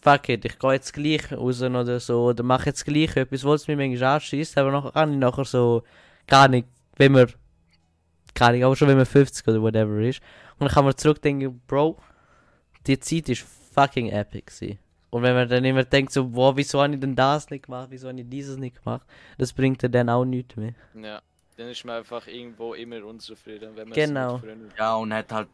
[0.06, 2.26] fuck it, ich gehe jetzt gleich raus oder so.
[2.26, 4.58] Oder mache jetzt gleich etwas, wo es mir manchmal anschießt.
[4.60, 5.84] Aber nachher kann ich nachher so,
[6.28, 7.28] gar nicht, wenn man,
[8.36, 10.22] gar nicht, aber schon wenn man 50 oder whatever ist.
[10.60, 11.98] Und dann kann man zurückdenken, Bro,
[12.86, 14.78] die Zeit ist fucking epic gewesen.
[15.10, 17.88] Und wenn man dann immer denkt, so, boah, wieso habe ich denn das nicht gemacht,
[17.90, 20.74] wieso habe ich dieses nicht gemacht, das bringt dir dann auch nichts mehr.
[20.94, 21.22] Ja.
[21.58, 24.36] Dann ist man einfach irgendwo immer unzufrieden, wenn man Genau.
[24.38, 25.48] es nicht Ja, und hat halt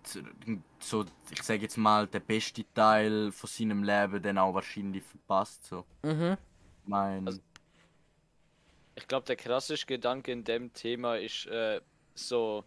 [0.80, 5.66] so, ich sage jetzt mal, den besten Teil von seinem Leben dann auch wahrscheinlich verpasst.
[5.66, 5.86] So.
[6.04, 6.38] Mhm.
[6.84, 7.42] Ich mein, Also-
[8.96, 11.82] Ich glaube, der krasseste Gedanke in dem Thema ist äh,
[12.16, 12.64] so,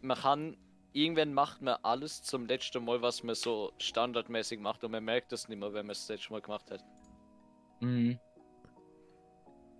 [0.00, 0.56] man kann,
[0.92, 5.32] irgendwann macht man alles zum letzten Mal, was man so standardmäßig macht und man merkt
[5.32, 6.84] das nicht mehr, wenn man es das letzte Mal gemacht hat.
[7.80, 8.18] mhm.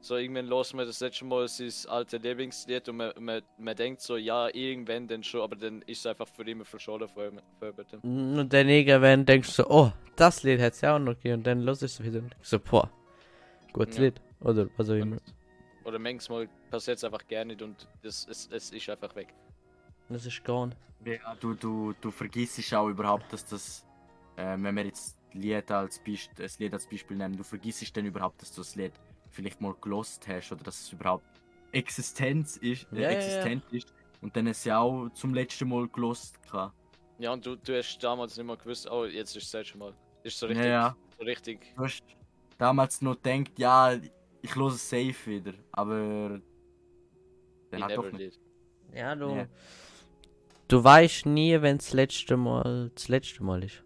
[0.05, 4.03] So, irgendwann los man das letzte Mal sein alte Lieblingslied und man, man, man denkt
[4.03, 7.73] so, ja, irgendwann dann schon, aber dann ist es einfach für immer verschollen für, für
[7.73, 8.01] bitte.
[8.03, 11.37] Und dann irgendwann denkst du so, oh, das Lied hat es ja auch noch gegeben.
[11.37, 12.19] Und dann los ist es wieder.
[12.19, 12.91] und denkst so, boah,
[13.73, 14.03] gutes Ja.
[14.03, 14.21] Lied.
[14.41, 15.17] Oder was auch immer.
[15.85, 19.29] Oder manchmal passiert es einfach gar nicht und das, es, es ist einfach weg.
[20.11, 20.77] Das ist gone.
[21.07, 23.87] Ja, du, du, du vergisst auch überhaupt, dass das,
[24.37, 28.05] äh, wenn wir jetzt Lied als Beispiel, das Lied als Beispiel nehmen, du vergisst dann
[28.05, 28.93] überhaupt, dass du das Lied
[29.35, 31.25] vielleicht mal gelost hast oder dass es überhaupt
[31.73, 33.17] Existenz ist, äh, Ja, ja, ja.
[33.17, 33.93] existent ist
[34.23, 36.73] und dann es ja auch zum letzten Mal gelost kann.
[37.19, 39.95] Ja, und du, du hast damals nicht mal gewusst, oh, jetzt ist das letzte Mal.
[40.23, 40.97] Ist so Ja, richtig, ja.
[41.19, 41.75] so richtig.
[41.77, 42.03] Du hast
[42.59, 43.93] damals noch gedacht, ja,
[44.43, 46.41] ich höre es safe wieder, aber
[47.71, 48.35] dann hat doch nicht.
[48.37, 48.41] did.
[48.95, 49.31] Ja, du.
[49.31, 49.47] Ja.
[50.69, 53.84] Du weißt nie, wenn das letzte Mal das letzte Mal ist.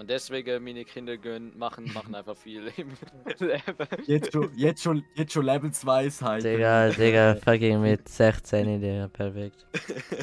[0.00, 2.88] Und deswegen meine Kinder gehen, machen, machen einfach viel im
[3.38, 3.60] Leben.
[4.06, 6.42] Jetzt schon, jetzt schon, jetzt schon Lebensweisheit.
[6.42, 9.66] Digga, Digga, fucking mit 16, Digga, perfekt.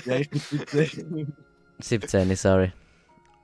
[0.05, 1.31] Ja, ich bin 17.
[1.77, 2.71] 17, sorry.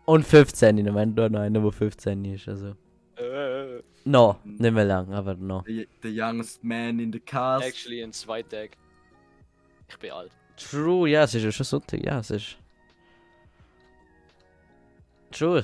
[0.06, 2.70] Und 15, ich meine, da noch einer, der 15 ist, also.
[3.16, 5.64] Äh, No, nicht mehr lang, aber no.
[5.68, 7.64] the, the youngest man in the cast.
[7.64, 8.74] Actually, in zwei Tagen.
[9.88, 10.32] Ich bin alt.
[10.58, 12.58] True, ja, es ist ja schon Sonntag, ja, es ist.
[15.30, 15.64] True.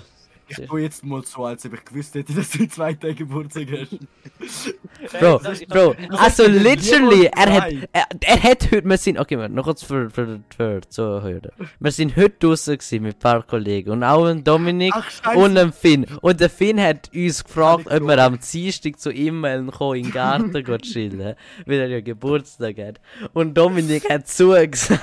[0.50, 3.68] Ich tue jetzt mal so, als ob ich gewusst hätte, dass du zwei Tage Geburtstag
[3.72, 3.98] hast.
[5.20, 9.84] Bro, Bro, also literally, er hat, er, er hat heute, wir sind, okay, noch kurz
[9.84, 11.52] für, für, für Zuhörer.
[11.80, 15.58] Wir sind heute draußen gewesen mit ein paar Kollegen und auch ein Dominik Ach, und
[15.58, 16.06] ein Finn.
[16.22, 20.12] Und der Finn hat uns gefragt, ob wir am Dienstag zu ihm kommen, in den
[20.12, 21.36] Garten gehen chillen,
[21.66, 23.00] weil er ja Geburtstag hat.
[23.34, 25.00] Und Dominik hat zugesagt.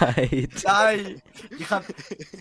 [0.65, 1.23] Nein!
[1.59, 1.85] Ich habe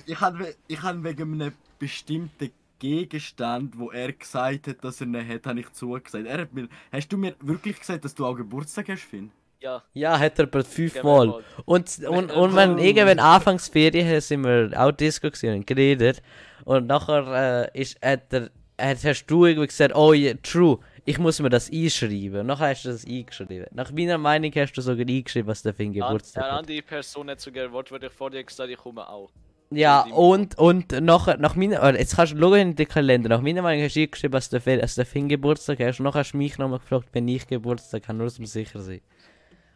[0.08, 0.34] ich hab,
[0.68, 5.60] ich hab wegen einem bestimmten Gegenstand, wo er gesagt hat, dass er ihn hat, habe
[5.60, 6.26] ich zugesagt.
[6.26, 9.32] Er hat mir, hast du mir wirklich gesagt, dass du auch Geburtstag hast, Finn?
[9.62, 11.28] Ja, Ja, hat er aber fünfmal.
[11.28, 11.44] mal.
[11.66, 16.22] Und, und, und wenn irgendwann Anfangsferien haben, sind wir auch Disco gewesen und geredet.
[16.66, 21.18] Und nachher äh, ist, hat er, hat, hast du irgendwie gesagt, oh ja, true, ich
[21.18, 22.42] muss mir das einschreiben.
[22.42, 23.66] Und nachher hast du das eingeschrieben.
[23.72, 26.60] Nach meiner Meinung hast du sogar eingeschrieben, was der für ein An, Geburtstag eine hat.
[26.60, 29.32] andere Person hat sogar wortwörtlich vor dir gesagt, ich komme auch.
[29.76, 33.62] Ja, und, und nachher, nach meiner, jetzt kannst du schauen in den Kalender, nach meiner
[33.62, 36.00] Meinung hast du eingeschrieben, dass der, Fe- dass der Finn Geburtstag hast.
[36.00, 39.02] Und nachher hast du mich nochmal gefragt, wenn ich Geburtstag habe, nur zum sicher sein.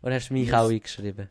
[0.01, 0.53] Und hast mich Yes.
[0.55, 1.29] auch eingeschrieben.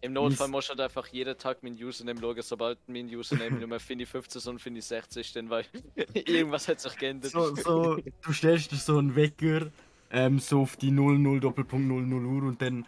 [0.00, 3.66] Im Notfall musst du halt einfach jeden Tag mein Username schauen, sobald mein Username nicht
[3.68, 5.64] mehr Finny 15 und Finny 60 ist, dann weil
[6.14, 7.32] irgendwas hat sich geändert.
[7.32, 9.72] So, so, du stellst dir so einen Wecker,
[10.12, 12.86] ähm, so auf die 00 Doppelpunkt 00 Uhr und dann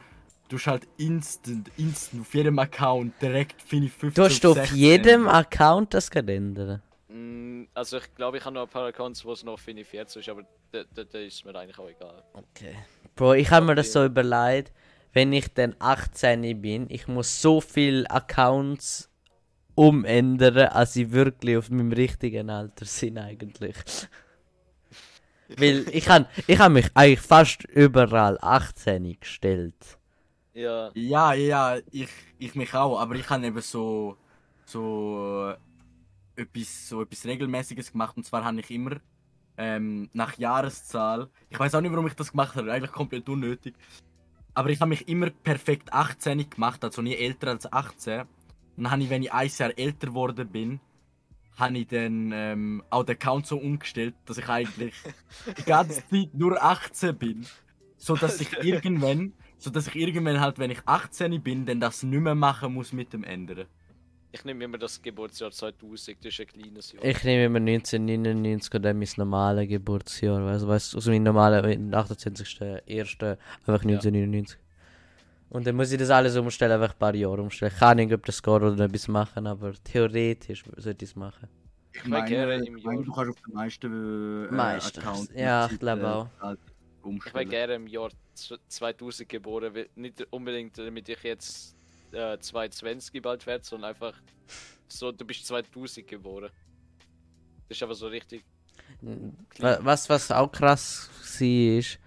[0.50, 4.56] du hast halt instant, instant auf jedem Account direkt finde ich 15 Du hast auf
[4.56, 4.76] 16.
[4.76, 6.82] jedem Account das geändert.
[7.08, 10.20] Mm, Also ich glaube, ich habe noch ein paar Accounts, wo es noch Finny 40
[10.20, 12.22] ist, aber da, da, da ist mir eigentlich auch egal.
[12.32, 12.74] Okay.
[13.14, 14.72] Bro, ich habe mir das so überlegt,
[15.12, 19.08] wenn ich dann 18 bin, ich muss so viele Accounts
[19.74, 23.76] umändern, als ich wirklich auf meinem richtigen Alter bin eigentlich.
[25.56, 29.98] Weil ich habe ich hab mich eigentlich fast überall 18 gestellt.
[30.52, 32.08] Ja, Ja, ja, ich,
[32.38, 34.16] ich mich auch, aber ich habe eben so,
[34.66, 35.54] so
[36.36, 38.96] äh, etwas, so etwas Regelmäßiges gemacht und zwar habe ich immer
[39.56, 43.74] ähm, nach Jahreszahl, ich weiß auch nicht, warum ich das gemacht habe, eigentlich komplett unnötig,
[44.54, 48.20] aber ich habe mich immer perfekt 18 gemacht, also nie älter als 18.
[48.20, 50.80] Und dann habe ich, wenn ich ein Jahr älter geworden bin,
[51.56, 54.94] habe ich dann ähm, auch den Account so umgestellt, dass ich eigentlich
[55.58, 57.46] die ganze Zeit nur 18 bin.
[57.96, 62.02] So dass ich irgendwann, so dass ich irgendwann halt, wenn ich 18 bin, dann das
[62.02, 63.66] nicht mehr machen muss mit dem Ändern.
[64.32, 67.04] Ich nehme immer das Geburtsjahr 2000, das ist ein kleines Jahr.
[67.04, 70.40] Ich nehme immer 1999 und dann mein normales Geburtsjahr.
[70.46, 73.36] Also, weißt du, also mein normaler, 28.01.
[73.66, 74.58] einfach 1999.
[75.50, 77.72] Und dann muss ich das alles umstellen, einfach ein paar Jahre umstellen.
[77.74, 81.48] Ich kann nicht, ob das geht oder etwas machen, aber theoretisch sollte ich es machen.
[81.92, 83.04] Ich meine, ich meine, Jahr.
[83.04, 86.56] du kannst auf den meisten äh, Meistens, Accounts ja, ich glaube Zeit, auch.
[87.04, 87.48] Halt Ich wäre umstellen.
[87.48, 91.76] gerne im Jahr z- 2000 geboren, nicht unbedingt damit ich jetzt
[92.12, 94.14] äh, 220 bald werde, sondern einfach
[94.88, 96.50] so, du bist 2000 geboren.
[97.68, 98.44] Das ist aber so richtig.
[99.58, 101.08] Wa- Was, was auch krass
[101.38, 101.46] war,
[101.78, 101.98] ist,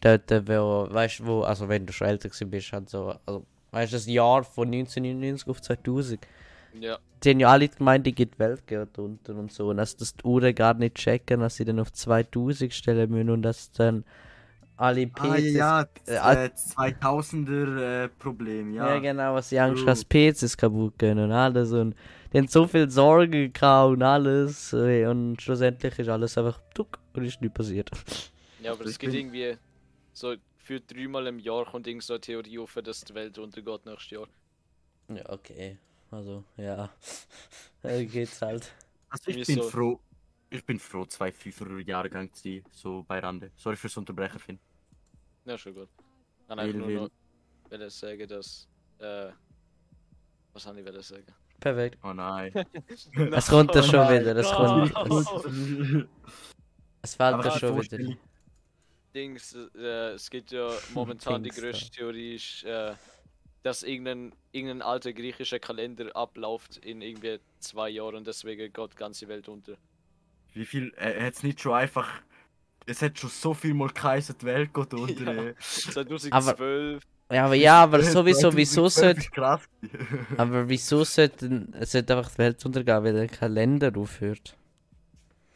[0.00, 3.44] dort, wo, weißt du, wo, also wenn du schon älter gewesen bist, halt so, also,
[3.72, 6.26] weißt du, das Jahr von 1999 auf 2000.
[6.72, 9.70] Ja, Die haben ja alle gemeint, die geht die Welt geht unter und so.
[9.70, 13.30] Und dass das die Uhren gar nicht checken, dass sie dann auf 2000 stellen müssen
[13.30, 14.04] und dass dann
[14.78, 15.54] alle PCs.
[15.60, 18.94] Ah, ja, äh, ja, äh, 2000er äh, Problem, Ja.
[18.94, 18.98] ja.
[19.00, 21.72] genau, was sie Angst haben, dass PCs kaputt gehen und alles.
[21.72, 21.94] Und
[22.32, 24.72] die haben so viel Sorge gehabt und alles.
[24.72, 27.90] äh, Und schlussendlich ist alles einfach tuck und ist nichts passiert.
[28.58, 29.56] ja aber Also es gibt bin- irgendwie
[30.12, 33.86] so für dreimal im Jahr kommt irgend so eine Theorie auf, dass die Welt untergeht
[33.86, 34.28] nächstes Jahr.
[35.08, 35.78] Ja, okay.
[36.10, 36.90] Also, ja.
[37.82, 38.72] Geht's halt.
[39.10, 40.00] Also ich bin froh,
[40.50, 43.50] ich bin froh, zwei FIFA Jahrgang zu sein, so bei Rande.
[43.56, 44.58] Sorry fürs Unterbrechen, Finn.
[45.48, 45.88] Ja, schon gut.
[46.46, 47.10] Dann einfach Will, nur
[47.70, 48.68] noch sagen, dass.
[48.98, 49.30] Äh,
[50.52, 51.24] was ich will sagen?
[51.60, 51.98] Perfekt.
[52.04, 52.52] Oh nein.
[53.32, 54.36] Es kommt ja Oh schon wieder.
[54.36, 54.56] Es, No.
[54.56, 56.04] kommt, es,
[57.02, 58.16] es fällt Aber ja die schon wieder.
[59.14, 61.62] Dings, äh, es gibt ja momentan die Dings da.
[61.62, 62.94] größte Theorie, ist, äh,
[63.62, 68.96] dass irgendein, irgendein alter griechischer Kalender abläuft in irgendwie zwei Jahren und deswegen geht die
[68.96, 69.76] ganze Welt unter.
[70.52, 72.08] Wie viel, äh, hat es nicht schon einfach,
[72.88, 75.32] es hat schon so viel mal geheißen, die Welt geht unter.
[75.34, 75.42] Ja.
[75.50, 75.54] äh.
[75.58, 79.28] 2012, Ja, aber ja, aber sowieso, 2012 wieso sollte.
[80.36, 84.56] Aber wieso sollte es sollte einfach die Welt untergehen, weil der Kalender aufhört?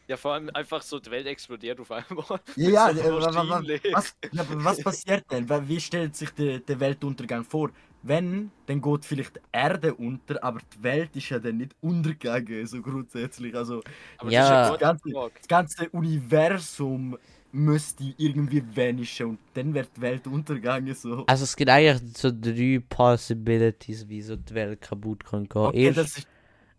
[0.07, 2.39] ja vor allem einfach so, die Welt explodiert auf einmal.
[2.55, 5.49] Ja, ja, So äh, was, ja, aber was passiert denn?
[5.67, 7.69] Wie stellt sich der, der Weltuntergang vor?
[8.03, 12.67] Wenn, dann geht vielleicht die Erde unter, aber die Welt ist ja dann nicht untergegangen,
[12.67, 13.55] so grundsätzlich.
[13.55, 13.81] Also
[14.17, 14.71] Aber Ja.
[14.71, 17.17] das ganze, das ganze Universum
[17.51, 20.93] müsste irgendwie vanishen und dann wird die Welt untergegangen.
[20.95, 21.25] So.
[21.27, 25.61] Also es gibt eigentlich so drei Possibilities, wie so die Welt kaputt kann gehen.
[25.67, 26.27] Okay, Erst-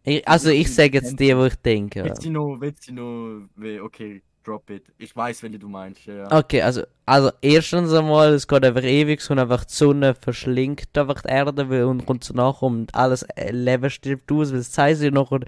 [0.05, 2.03] ich, also ich sage jetzt die, wo ich denke.
[2.03, 3.49] Willst du noch, willst du noch,
[3.85, 4.85] okay, drop it.
[4.99, 6.07] Ich weiß, welche du meinst.
[6.07, 6.31] Ja.
[6.31, 11.23] Okay, also, also erstens einmal, es geht einfach ewig und einfach die Sonne verschlingt einfach
[11.23, 14.99] die Erde und kommt so nach und alles äh, Leben stirbt aus, weil es zeigt
[14.99, 15.41] sich nachher,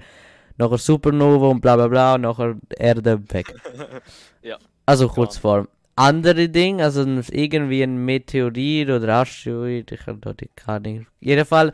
[0.57, 3.53] nachher Supernova und bla bla bla und nachher die Erde weg.
[4.41, 4.57] Ja.
[4.85, 5.67] Also Kurzform.
[5.97, 11.07] Andere Ding, also irgendwie ein Meteorit oder Asteroid, ich habe die keine Ahnung.
[11.19, 11.73] Jedenfalls,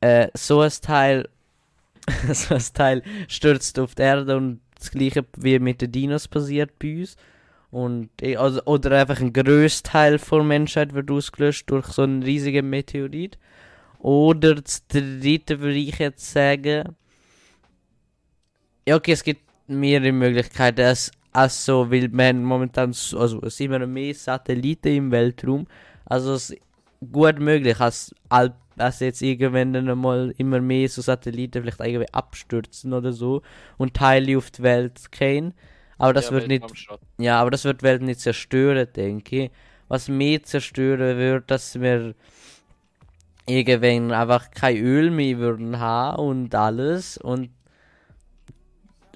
[0.00, 1.28] äh, so ein Teil,
[2.32, 6.78] so ein Teil stürzt auf die Erde und das gleiche wie mit den Dinos passiert
[6.78, 7.16] bei uns.
[7.70, 12.70] Und, also, oder einfach ein grösster Teil der Menschheit wird ausgelöscht durch so einen riesigen
[12.70, 13.38] Meteorit.
[13.98, 16.94] Oder das dritte würde ich jetzt sagen.
[18.88, 20.80] Ja, okay, es gibt mehrere Möglichkeiten.
[20.80, 25.66] Es, also, weil man momentan, also, es sind immer mehr Satelliten im Weltraum.
[26.04, 26.60] Also, es ist
[27.12, 32.12] gut möglich, dass, all- dass jetzt irgendwann dann einmal immer mehr so Satelliten vielleicht irgendwie
[32.12, 33.42] abstürzen oder so
[33.78, 35.54] und Teile auf die Welt gehen.
[35.98, 36.72] Aber das Ja, wird nicht.
[37.18, 39.50] Ja, aber das wird die Welt nicht zerstören, denke ich.
[39.88, 42.14] Was mehr zerstören wird, dass wir
[43.46, 47.50] irgendwann einfach kein Öl mehr würden haben und alles und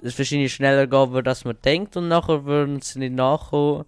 [0.01, 3.85] es wahrscheinlich schneller gehen wird, als man denkt und nachher würden sie nicht nachkommen.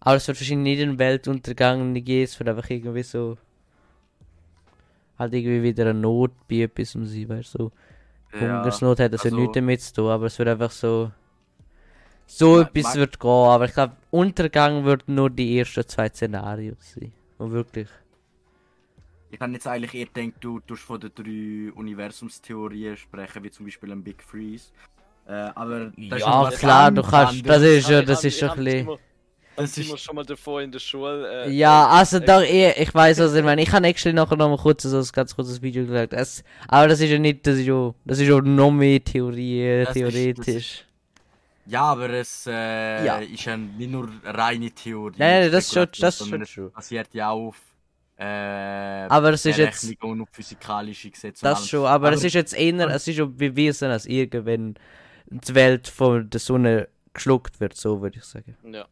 [0.00, 3.38] Aber es wird wahrscheinlich nicht ein Weltuntergang geben, es wird einfach irgendwie so
[5.18, 7.58] halt irgendwie wieder eine Not bei etwas um sie, weißt du.
[7.58, 7.72] So.
[8.40, 11.10] Hungersnot hat das ja also- nichts damit zu tun, aber es wird einfach so.
[12.26, 17.10] So etwas wird gehen, aber ich glaube, Untergang wird nur die ersten zwei Szenarien sein.
[17.38, 17.88] Und wirklich.
[19.30, 23.64] Ich kann jetzt eigentlich eher denken, du tust von den drei Universumstheorien sprechen, wie zum
[23.64, 24.72] Beispiel ein Big Freeze.
[25.26, 27.46] Äh, aber das ist Ja, etwas klar, du kannst.
[27.46, 28.98] Das ist ja, ich das ist ein bisschen.
[29.62, 31.44] Das Timo ist, schon mal davor in der Schule.
[31.46, 33.62] Äh, Ja, äh, also äh, doch, ich, ich weiß, was ich meine.
[33.62, 36.12] Ich habe actually nachher noch mal kurz so ein ganz kurzes Video gesagt.
[36.12, 39.84] Es, aber das ist ja nicht, das ist ja, das ist ja noch mehr Theorie,
[39.84, 40.84] Das ist- theoretisch.
[41.66, 43.18] ja, aber es äh, Ja.
[43.18, 45.16] ist ja nicht nur reine Theorie.
[45.18, 46.70] Nein, nein, das ist schon, das ist schon true.
[46.70, 47.56] basiert ja auch auf
[48.20, 51.44] äh, Aber es ist jetzt, und physikalische Gesetze.
[51.44, 54.74] das schon, aber es ist jetzt eher, es ist ja bewiesen, als irgendwann
[55.30, 58.56] die Welt von der Sonne geschluckt wird, so würde ich sagen.
[58.72, 58.86] Ja.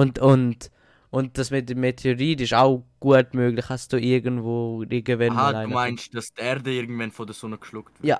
[0.00, 0.70] Und, und,
[1.10, 5.52] Und das mit dem Meteorit ist auch gut möglich, dass du irgendwo irgendwann mal Aha,
[5.52, 8.08] du einen- meinst, dass die Erde irgendwann von der Sonne geschluckt wird?
[8.08, 8.18] Ja,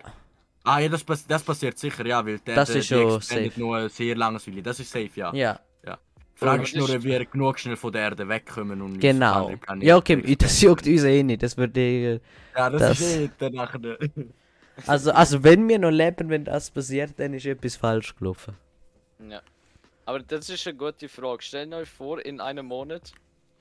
[0.65, 3.53] Ah ja, das, das passiert sicher, ja, weil die Das Erde ist schon safe.
[3.57, 4.63] nur ein sehr langes Weile.
[4.63, 5.33] Das ist safe, ja.
[5.35, 9.51] ja, Die Frage ist nur, ob wir genug schnell von der Erde wegkommen und genau.
[9.81, 11.43] Ja, okay, das juckt uns eh nicht.
[11.43, 12.21] Das würde eh-
[12.57, 13.75] Ja, das, das- ist eh danach.
[14.87, 18.55] also, also, wenn wir noch leben, wenn das passiert, dann ist etwas falsch gelaufen.
[19.29, 19.41] Ja.
[20.09, 21.43] Aber das ist eine gute Frage.
[21.43, 23.13] Stellt euch vor, in einem Monat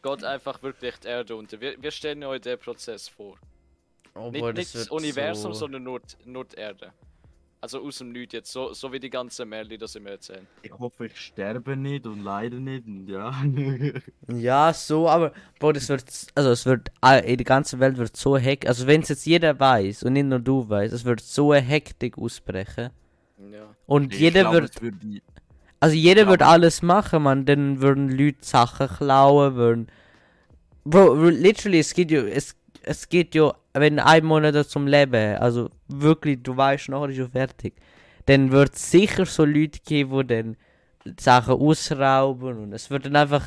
[0.02, 1.60] geht einfach wirklich die Erde unter.
[1.60, 3.36] Wir, wir stellen euch den Prozess vor.
[4.32, 5.60] Nicht, nicht das Universum, so...
[5.60, 6.94] sondern nur, die- nur die Erde.
[7.60, 10.48] Also aus dem Nichts jetzt, so, so wie die ganzen Märchen, das immer erzählen.
[10.62, 12.86] Ich hoffe, ich sterbe nicht und leide nicht.
[12.88, 13.34] Und ja.
[14.34, 16.90] Ja, so, aber Bro, das wird, also es wird,
[17.26, 20.28] in der ganzen Welt wird so hektisch, also wenn es jetzt jeder weiß und nicht
[20.28, 22.92] nur du weißt, es wird so eine Hektik ausbrechen.
[23.52, 23.76] Ja.
[23.86, 25.04] Und Ich jeder glaube, wird,
[25.80, 29.88] also jeder Ja, wird aber- alles machen, man, dann würden Leute Sachen klauen, würden,
[30.86, 35.70] Bro, literally, es geht ja, es, es geht ja, wenn ein Monat zum Leben, also
[35.90, 37.74] wirklich, du weißt, nachher ist ja fertig,
[38.26, 40.58] dann wird es sicher so Leute geben, die dann
[41.20, 43.46] Sachen ausrauben und es wird dann einfach,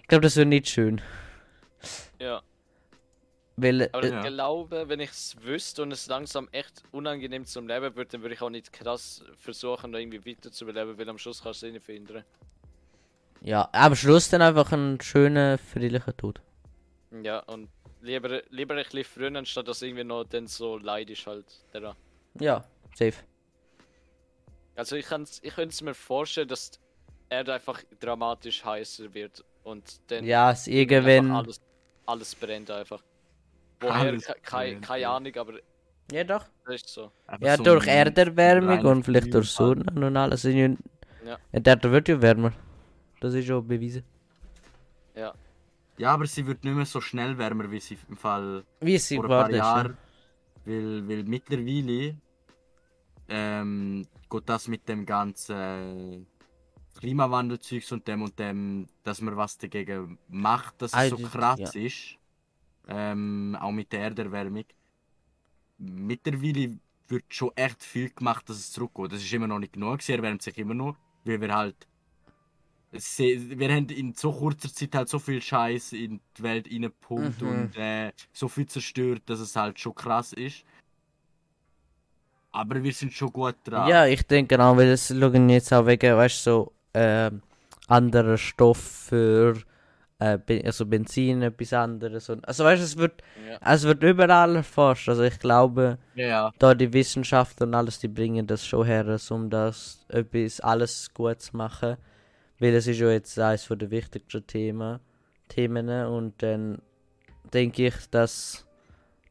[0.00, 1.00] ich glaube, das wird nicht schön.
[2.20, 2.40] ja.
[3.62, 4.20] Weil, Aber äh, Ja.
[4.22, 8.22] ich glaube, wenn ich es wüsste und es langsam echt unangenehm zum Leben wird, dann
[8.22, 11.62] würde ich auch nicht krass versuchen, da irgendwie weiter zu überleben, weil am Schluss kannst
[11.62, 12.24] du es nicht verhindern.
[13.42, 16.40] Ja, am Schluss dann einfach ein schöner, friedlicher Tod.
[17.22, 17.68] Ja, und
[18.02, 21.96] lieber, lieber ein bisschen früher, anstatt dass irgendwie noch dann so leidisch halt daran.
[22.38, 23.14] Ja, safe.
[24.76, 26.72] Also ich, kann's, ich könnte es mir vorstellen, dass
[27.28, 31.30] Erde einfach dramatisch heißer wird und dann Ja, es irgendwann.
[31.30, 31.60] alles,
[32.06, 33.02] alles brennt einfach.
[33.80, 34.18] Woher?
[34.42, 35.08] Keine, keine.
[35.08, 35.54] Ahnung, aber
[36.12, 36.44] Ja, doch.
[36.66, 37.10] das ist so.
[37.26, 39.50] einfach Ja, so durch Erderwärmung und vielleicht durch.
[39.50, 40.42] Sonne und alles.
[40.42, 40.78] Sind
[41.24, 41.36] ja.
[41.52, 42.52] Der Erde wird ja wärmer.
[43.20, 44.02] Das ist schon bewiesen.
[45.14, 45.34] Ja.
[45.98, 49.16] Ja, aber sie wird nicht mehr so schnell wärmer, wie sie im Fall Wie sie
[49.16, 49.50] vor ein paar.
[49.50, 49.96] Jahren.
[50.66, 50.72] ja.
[50.72, 52.16] Weil, weil mittlerweile
[53.28, 56.26] ähm, geht das mit dem ganzen
[56.98, 61.74] Klimawandelzeugs und dem und dem, dass man was dagegen macht, dass es so Ah, krass
[61.74, 61.80] ja.
[61.82, 62.16] ist.
[62.88, 64.64] Ähm, auch mit der Erderwärmung.
[65.78, 66.78] Mittlerweile
[67.08, 69.12] wird schon echt viel gemacht, dass es zurückgeht.
[69.12, 71.86] Das ist immer noch nicht genug, sie erwärmt sich immer noch, weil wir halt.
[72.92, 77.48] Wir haben in so kurzer Zeit halt so viel Scheiß in die Welt reingepumpt Mhm.
[77.48, 80.64] und äh, so viel zerstört, dass es halt schon krass ist.
[82.50, 83.88] Aber wir sind schon gut dran.
[83.88, 87.42] Ja, ich denke auch, weil es schauen jetzt auch wegen, weißt du, so ähm,
[87.86, 89.56] anderer Stoff für
[90.20, 92.28] äh, also Benzin, etwas anderes.
[92.28, 93.72] Und, also weißt du, es wird, Ja.
[93.72, 95.08] es wird überall erforscht.
[95.08, 96.52] Also ich glaube, ja.
[96.58, 101.40] da die Wissenschaft und alles, die bringen das schon her, um das etwas alles gut
[101.40, 101.96] zu machen.
[102.58, 105.00] Weil es ist ja jetzt eines der wichtigsten Themen,
[105.48, 106.82] Themen und dann
[107.52, 108.66] denke ich, dass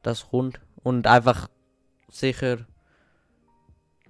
[0.01, 1.47] das kommt und einfach
[2.09, 2.65] sicher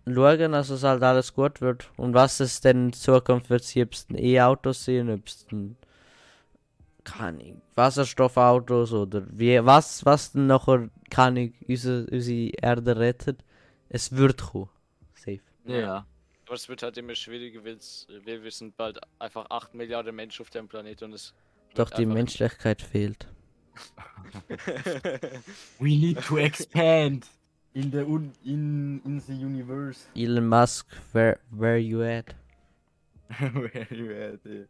[0.07, 3.93] schauen, dass es halt alles gut wird und was es denn in Zukunft wird, ob
[3.93, 5.75] es ein E-Auto sind, ob es ein
[7.09, 13.43] keine Ahnung, Wasserstoffautos oder wie, was, was denn nachher, keine Ahnung, unsere, unsere Erde rettet.
[13.89, 14.69] Es wird kommen.
[15.15, 15.41] Safe.
[15.65, 16.05] ja.
[16.45, 20.49] Aber es wird halt immer schwieriger, weil wir sind bald einfach 8 Milliarden Menschen auf
[20.49, 21.33] dem Planeten und es.
[21.75, 23.27] Doch die Menschlichkeit fehlt.
[25.79, 27.27] We need to expand
[27.73, 30.07] in the un in in the universe.
[30.15, 32.33] Elon Musk, where, where you at?
[33.39, 34.65] Where you at, yeah.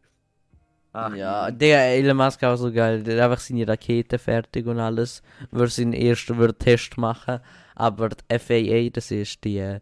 [0.92, 3.02] Ach, ja, der Elon Musk auch so geil.
[3.02, 5.22] Der hat einfach seine Rakete fertig und alles.
[5.52, 7.40] Wird seinen ersten wird Test machen.
[7.76, 9.80] Aber die FAA, das ist die, äh,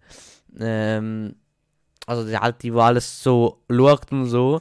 [0.61, 1.35] ähm,
[2.07, 4.61] also die halt, die, wo alles so schaut und so,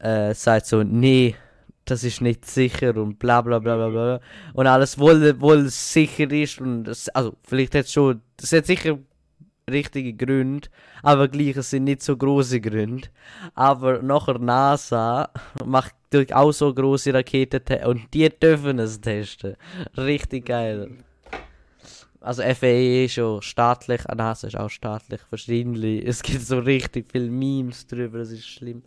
[0.00, 1.36] äh, sagt so, nee,
[1.84, 4.20] das ist nicht sicher und bla bla bla bla bla.
[4.52, 8.66] Und alles wohl, wohl es sicher ist und das, also vielleicht hat schon, das hat
[8.66, 8.98] sicher
[9.70, 10.68] richtige Gründe,
[11.02, 13.08] aber gleich es sind nicht so große Gründe.
[13.54, 15.30] Aber nachher NASA
[15.64, 19.56] macht durch auch so große Raketen te- und die dürfen es testen.
[19.96, 20.90] Richtig geil.
[22.20, 26.04] Also FAA ist schon staatlich, NASA ist auch staatlich, wahrscheinlich.
[26.04, 28.82] Es gibt so richtig viele Memes drüber, das ist schlimm.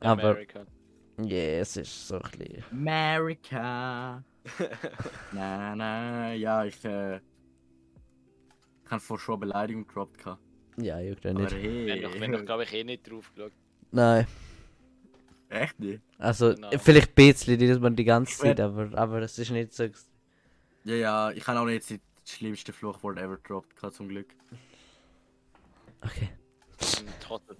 [0.00, 0.66] Aber America.
[1.22, 2.64] ja, es ist so ein bisschen.
[2.72, 4.24] America.
[5.32, 7.20] na, na, ja, ich, äh,
[8.86, 10.24] ich habe vor schon eine Beleidigung gedroppt.
[10.78, 11.52] Ja, juckt ja Aber nicht.
[11.54, 11.86] hey.
[11.86, 13.52] Wenn doch, wenn doch glaube ich, eh nicht drauf geschaut.
[13.92, 14.26] Nein.
[15.48, 16.02] Echt nicht?
[16.18, 16.70] Also, Genau.
[16.78, 19.84] vielleicht ein bisschen, nicht man die ganze Ich Zeit, aber, aber es ist nicht so.
[20.84, 24.34] Ja, ja, ich habe auch nicht das schlimmste Fluchwort ever gedroppt, zum Glück.
[26.02, 26.28] Okay,
[26.98, 27.56] Ein Trottel.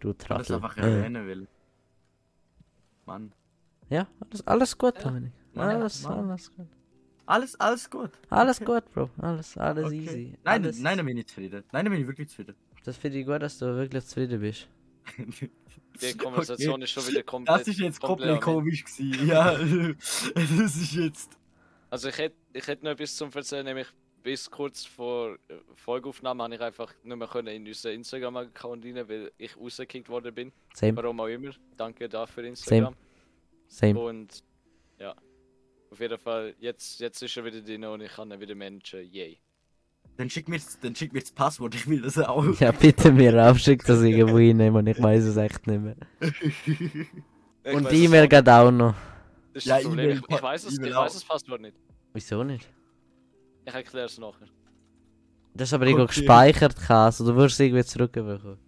[0.00, 0.54] du Ich kann das Trottel.
[0.64, 1.48] einfach erwähnen will.
[3.06, 3.32] Mann.
[3.90, 5.02] Ja, alles, alles gut, Ja.
[5.02, 5.32] Dominik.
[5.52, 6.30] Mann, Alles, Mann.
[6.30, 6.66] alles gut.
[7.26, 8.10] Alles, alles gut.
[8.30, 9.10] Alles gut, Bro.
[9.18, 9.96] Alles, alles Okay.
[10.04, 10.34] easy.
[10.44, 11.64] Nein, alles, nein, da bin ich zufrieden.
[11.72, 12.54] Nein, da bin ich wirklich zufrieden.
[12.84, 14.68] Das finde ich gut, dass du wirklich zufrieden bist.
[16.00, 17.60] Die Konversation ist schon wieder komplett.
[17.60, 19.26] Das ist jetzt komplett komisch gewesen.
[19.26, 19.52] Ja,
[20.34, 21.38] das ist jetzt.
[21.90, 23.86] Also ich hätte ich hätt noch etwas zum Erzählen, nämlich
[24.22, 29.08] bis kurz vor äh, Folgeaufnahme habe ich einfach nicht mehr können in unseren Instagram-Account rein,
[29.08, 30.52] weil ich rausgekickt worden bin.
[30.74, 31.50] Same, Warum auch immer.
[31.76, 32.96] Danke dafür Instagram.
[33.68, 34.00] same.
[34.00, 34.42] Und
[34.98, 35.14] ja.
[35.94, 39.08] Auf jeden Fall, jetzt, jetzt ist er wieder drin und ich kann ihn wieder managen.
[39.12, 39.38] Yay.
[40.16, 42.44] Dann schick mir, dann schick mir das Passwort, ich will das auch.
[42.58, 45.96] Ja, bitte mir auf, schick das irgendwo reinnehmen und ich weiß es echt nicht mehr.
[47.66, 48.94] Ich Und weiß die es E-Mail auch- geht auch noch.
[49.52, 50.10] Das ist Ja, das Problem.
[50.10, 51.04] Ich, E-Mail- ich weiß es, ich auch.
[51.04, 51.76] weiß das Passwort nicht.
[52.12, 52.68] Wieso nicht?
[53.64, 54.48] Ich erkläre es nachher.
[55.54, 56.18] Das ist aber irgendwo Okay.
[56.20, 58.58] gespeichert, oder du wirst es irgendwie zurückbekommen.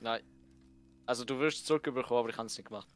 [0.00, 0.20] Nein.
[1.06, 2.88] Also du wirst es zurückbekommen, aber ich habe es nicht gemacht.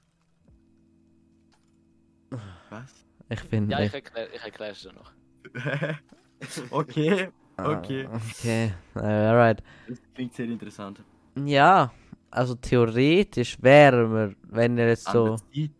[2.68, 3.06] Was?
[3.30, 5.12] Ich finde Ja, ich erkläre ich erklär es dir noch.
[6.70, 7.28] okay,
[7.64, 8.06] okay.
[8.06, 9.62] Ah, Okay, äh, alright.
[9.86, 11.04] Das klingt sehr interessant.
[11.36, 11.92] Ja,
[12.30, 15.36] also theoretisch wären wir, wenn ihr jetzt so.
[15.36, 15.70] Zeit,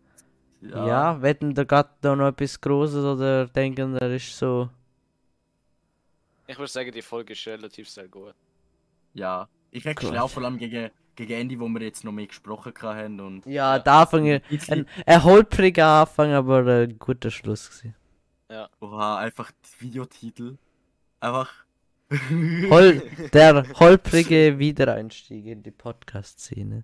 [0.61, 4.69] Ja, wetten der geht da noch etwas Großes oder denken, er ist so.
[6.47, 8.35] Ich würde sagen, die Folge ist relativ sehr gut.
[9.13, 9.49] Ja.
[9.71, 10.17] Ich hätte Gut.
[10.21, 10.91] auch vor allem gegen,
[11.25, 13.45] gegen Ende, wo wir jetzt noch mehr gesprochen haben und.
[13.45, 13.79] Ja, Ja.
[13.79, 17.95] der Anfang, Ein ein, ein holpriger Anfang, aber ein guter Schluss gewesen.
[18.81, 20.57] Oha, einfach die Videotitel.
[21.19, 21.49] Einfach.
[22.69, 23.01] Hol,
[23.33, 26.83] der holprige Wiedereinstieg in die Podcast-Szene.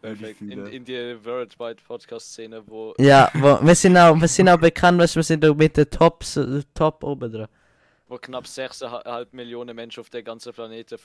[0.00, 0.40] Perfekt.
[0.40, 2.94] In, in die Worldwide Podcast-Szene, wo.
[2.98, 5.76] Ja, wo, wir, sind auch, wir sind auch bekannt, weißt, du, wir sind auch mit
[5.76, 7.48] den Tops, äh, Top oben dran.
[8.08, 10.98] Wo knapp 6,5 Millionen Menschen auf der ganzen Planeten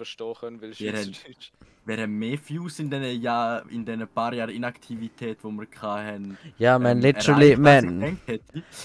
[0.91, 1.51] haben- Schweizerdeutsch.
[1.85, 6.37] Wir haben mehr Views in den Jahr, in den paar Jahren Inaktivität, die wir hatten.
[6.57, 8.19] Ja, man, ähm, literally, man.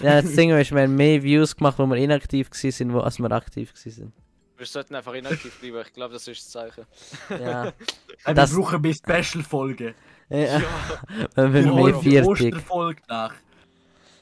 [0.01, 3.19] Ja, das Ding ist, wir haben mehr Views gemacht, wo wir inaktiv waren, wo als
[3.19, 4.13] wir aktiv waren.
[4.57, 6.85] Wir sollten einfach inaktiv bleiben, ich glaube, das ist das Zeichen.
[7.29, 7.73] Ja.
[8.35, 9.95] Das- Wir brauchen mehr Special-Folgen.
[10.31, 10.63] ja.
[11.35, 12.27] Wenn wir mehr holen die 40.
[12.55, 13.35] Osterfolge nach.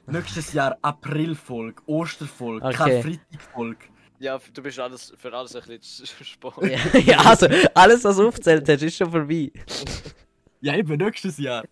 [0.07, 2.75] Nächstes Jahr April-Folge, Osterfolge, Okay.
[2.77, 3.85] Karfreitag-Folge.
[4.19, 6.53] Ja, du bist alles, für alles ein bisschen zu spät.
[6.95, 9.51] Ja, ja, also, alles, was du aufgezählt hast, ist schon vorbei.
[10.65, 11.65] Ja, eben nächstes Jahr.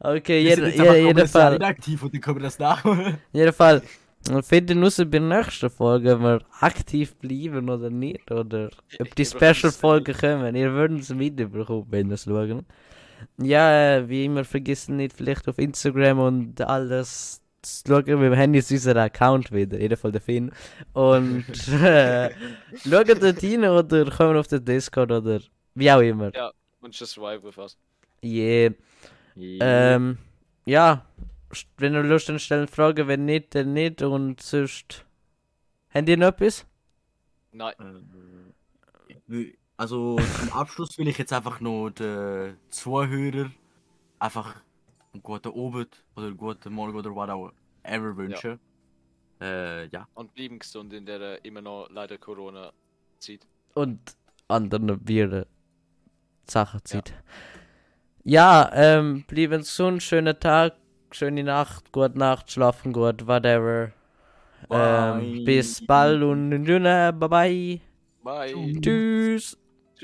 [0.00, 1.54] Okay, jeder, jetzt jeder, jeder Fall.
[1.54, 3.18] inaktiv und dann können wir das nachholen.
[3.32, 3.82] Jeder Fall.
[4.28, 8.28] Wir finden raus bei der nächsten Folge, ob wir aktiv bleiben oder nicht.
[8.32, 10.56] Oder ob die Special-Folgen kommen.
[10.56, 12.66] Ihr würdet es mitbekommen, wenn ihr es schauen.
[13.38, 18.20] Ja, wie immer, vergessen nicht vielleicht auf Instagram und alles zu schauen.
[18.20, 20.52] Wir haben jetzt unseren Account wieder, in jedem Fall der Finn.
[20.92, 22.30] Und äh,
[22.76, 25.40] schaut dort rein oder kommen auf den Discord oder
[25.74, 26.30] wie auch immer.
[26.80, 27.76] Und just vibe with us.
[28.24, 28.72] Yeah.
[29.36, 30.18] Ähm,
[30.64, 31.06] ja,
[31.78, 35.04] wenn ihr Lust habt, stellen Fragen, wenn nicht, dann nicht und sonst.
[35.94, 36.66] Habt ihr noch etwas?
[37.52, 37.74] Nein,
[39.28, 39.52] Äh,
[39.82, 43.50] Also zum Abschluss will ich jetzt einfach noch den Zuhörer
[44.20, 44.62] einfach
[45.12, 47.50] einen guten Abend oder einen guten Morgen oder was auch
[47.82, 48.60] ever wünschen.
[49.40, 50.06] Äh, ja.
[50.14, 53.40] und bleiben gesund in der immer noch leider Corona-Zeit.
[53.74, 53.98] Und
[54.46, 55.46] anderen Bieren.
[56.48, 57.12] Sachenzeit.
[58.22, 60.74] Ja, ähm, bleiben gesund, schönen Tag,
[61.10, 63.90] schöne Nacht, gute Nacht, schlafen gut, whatever.
[64.70, 67.80] Ähm, bis bald und bye bye.
[68.22, 68.80] Bye!
[68.80, 69.58] Tschüss.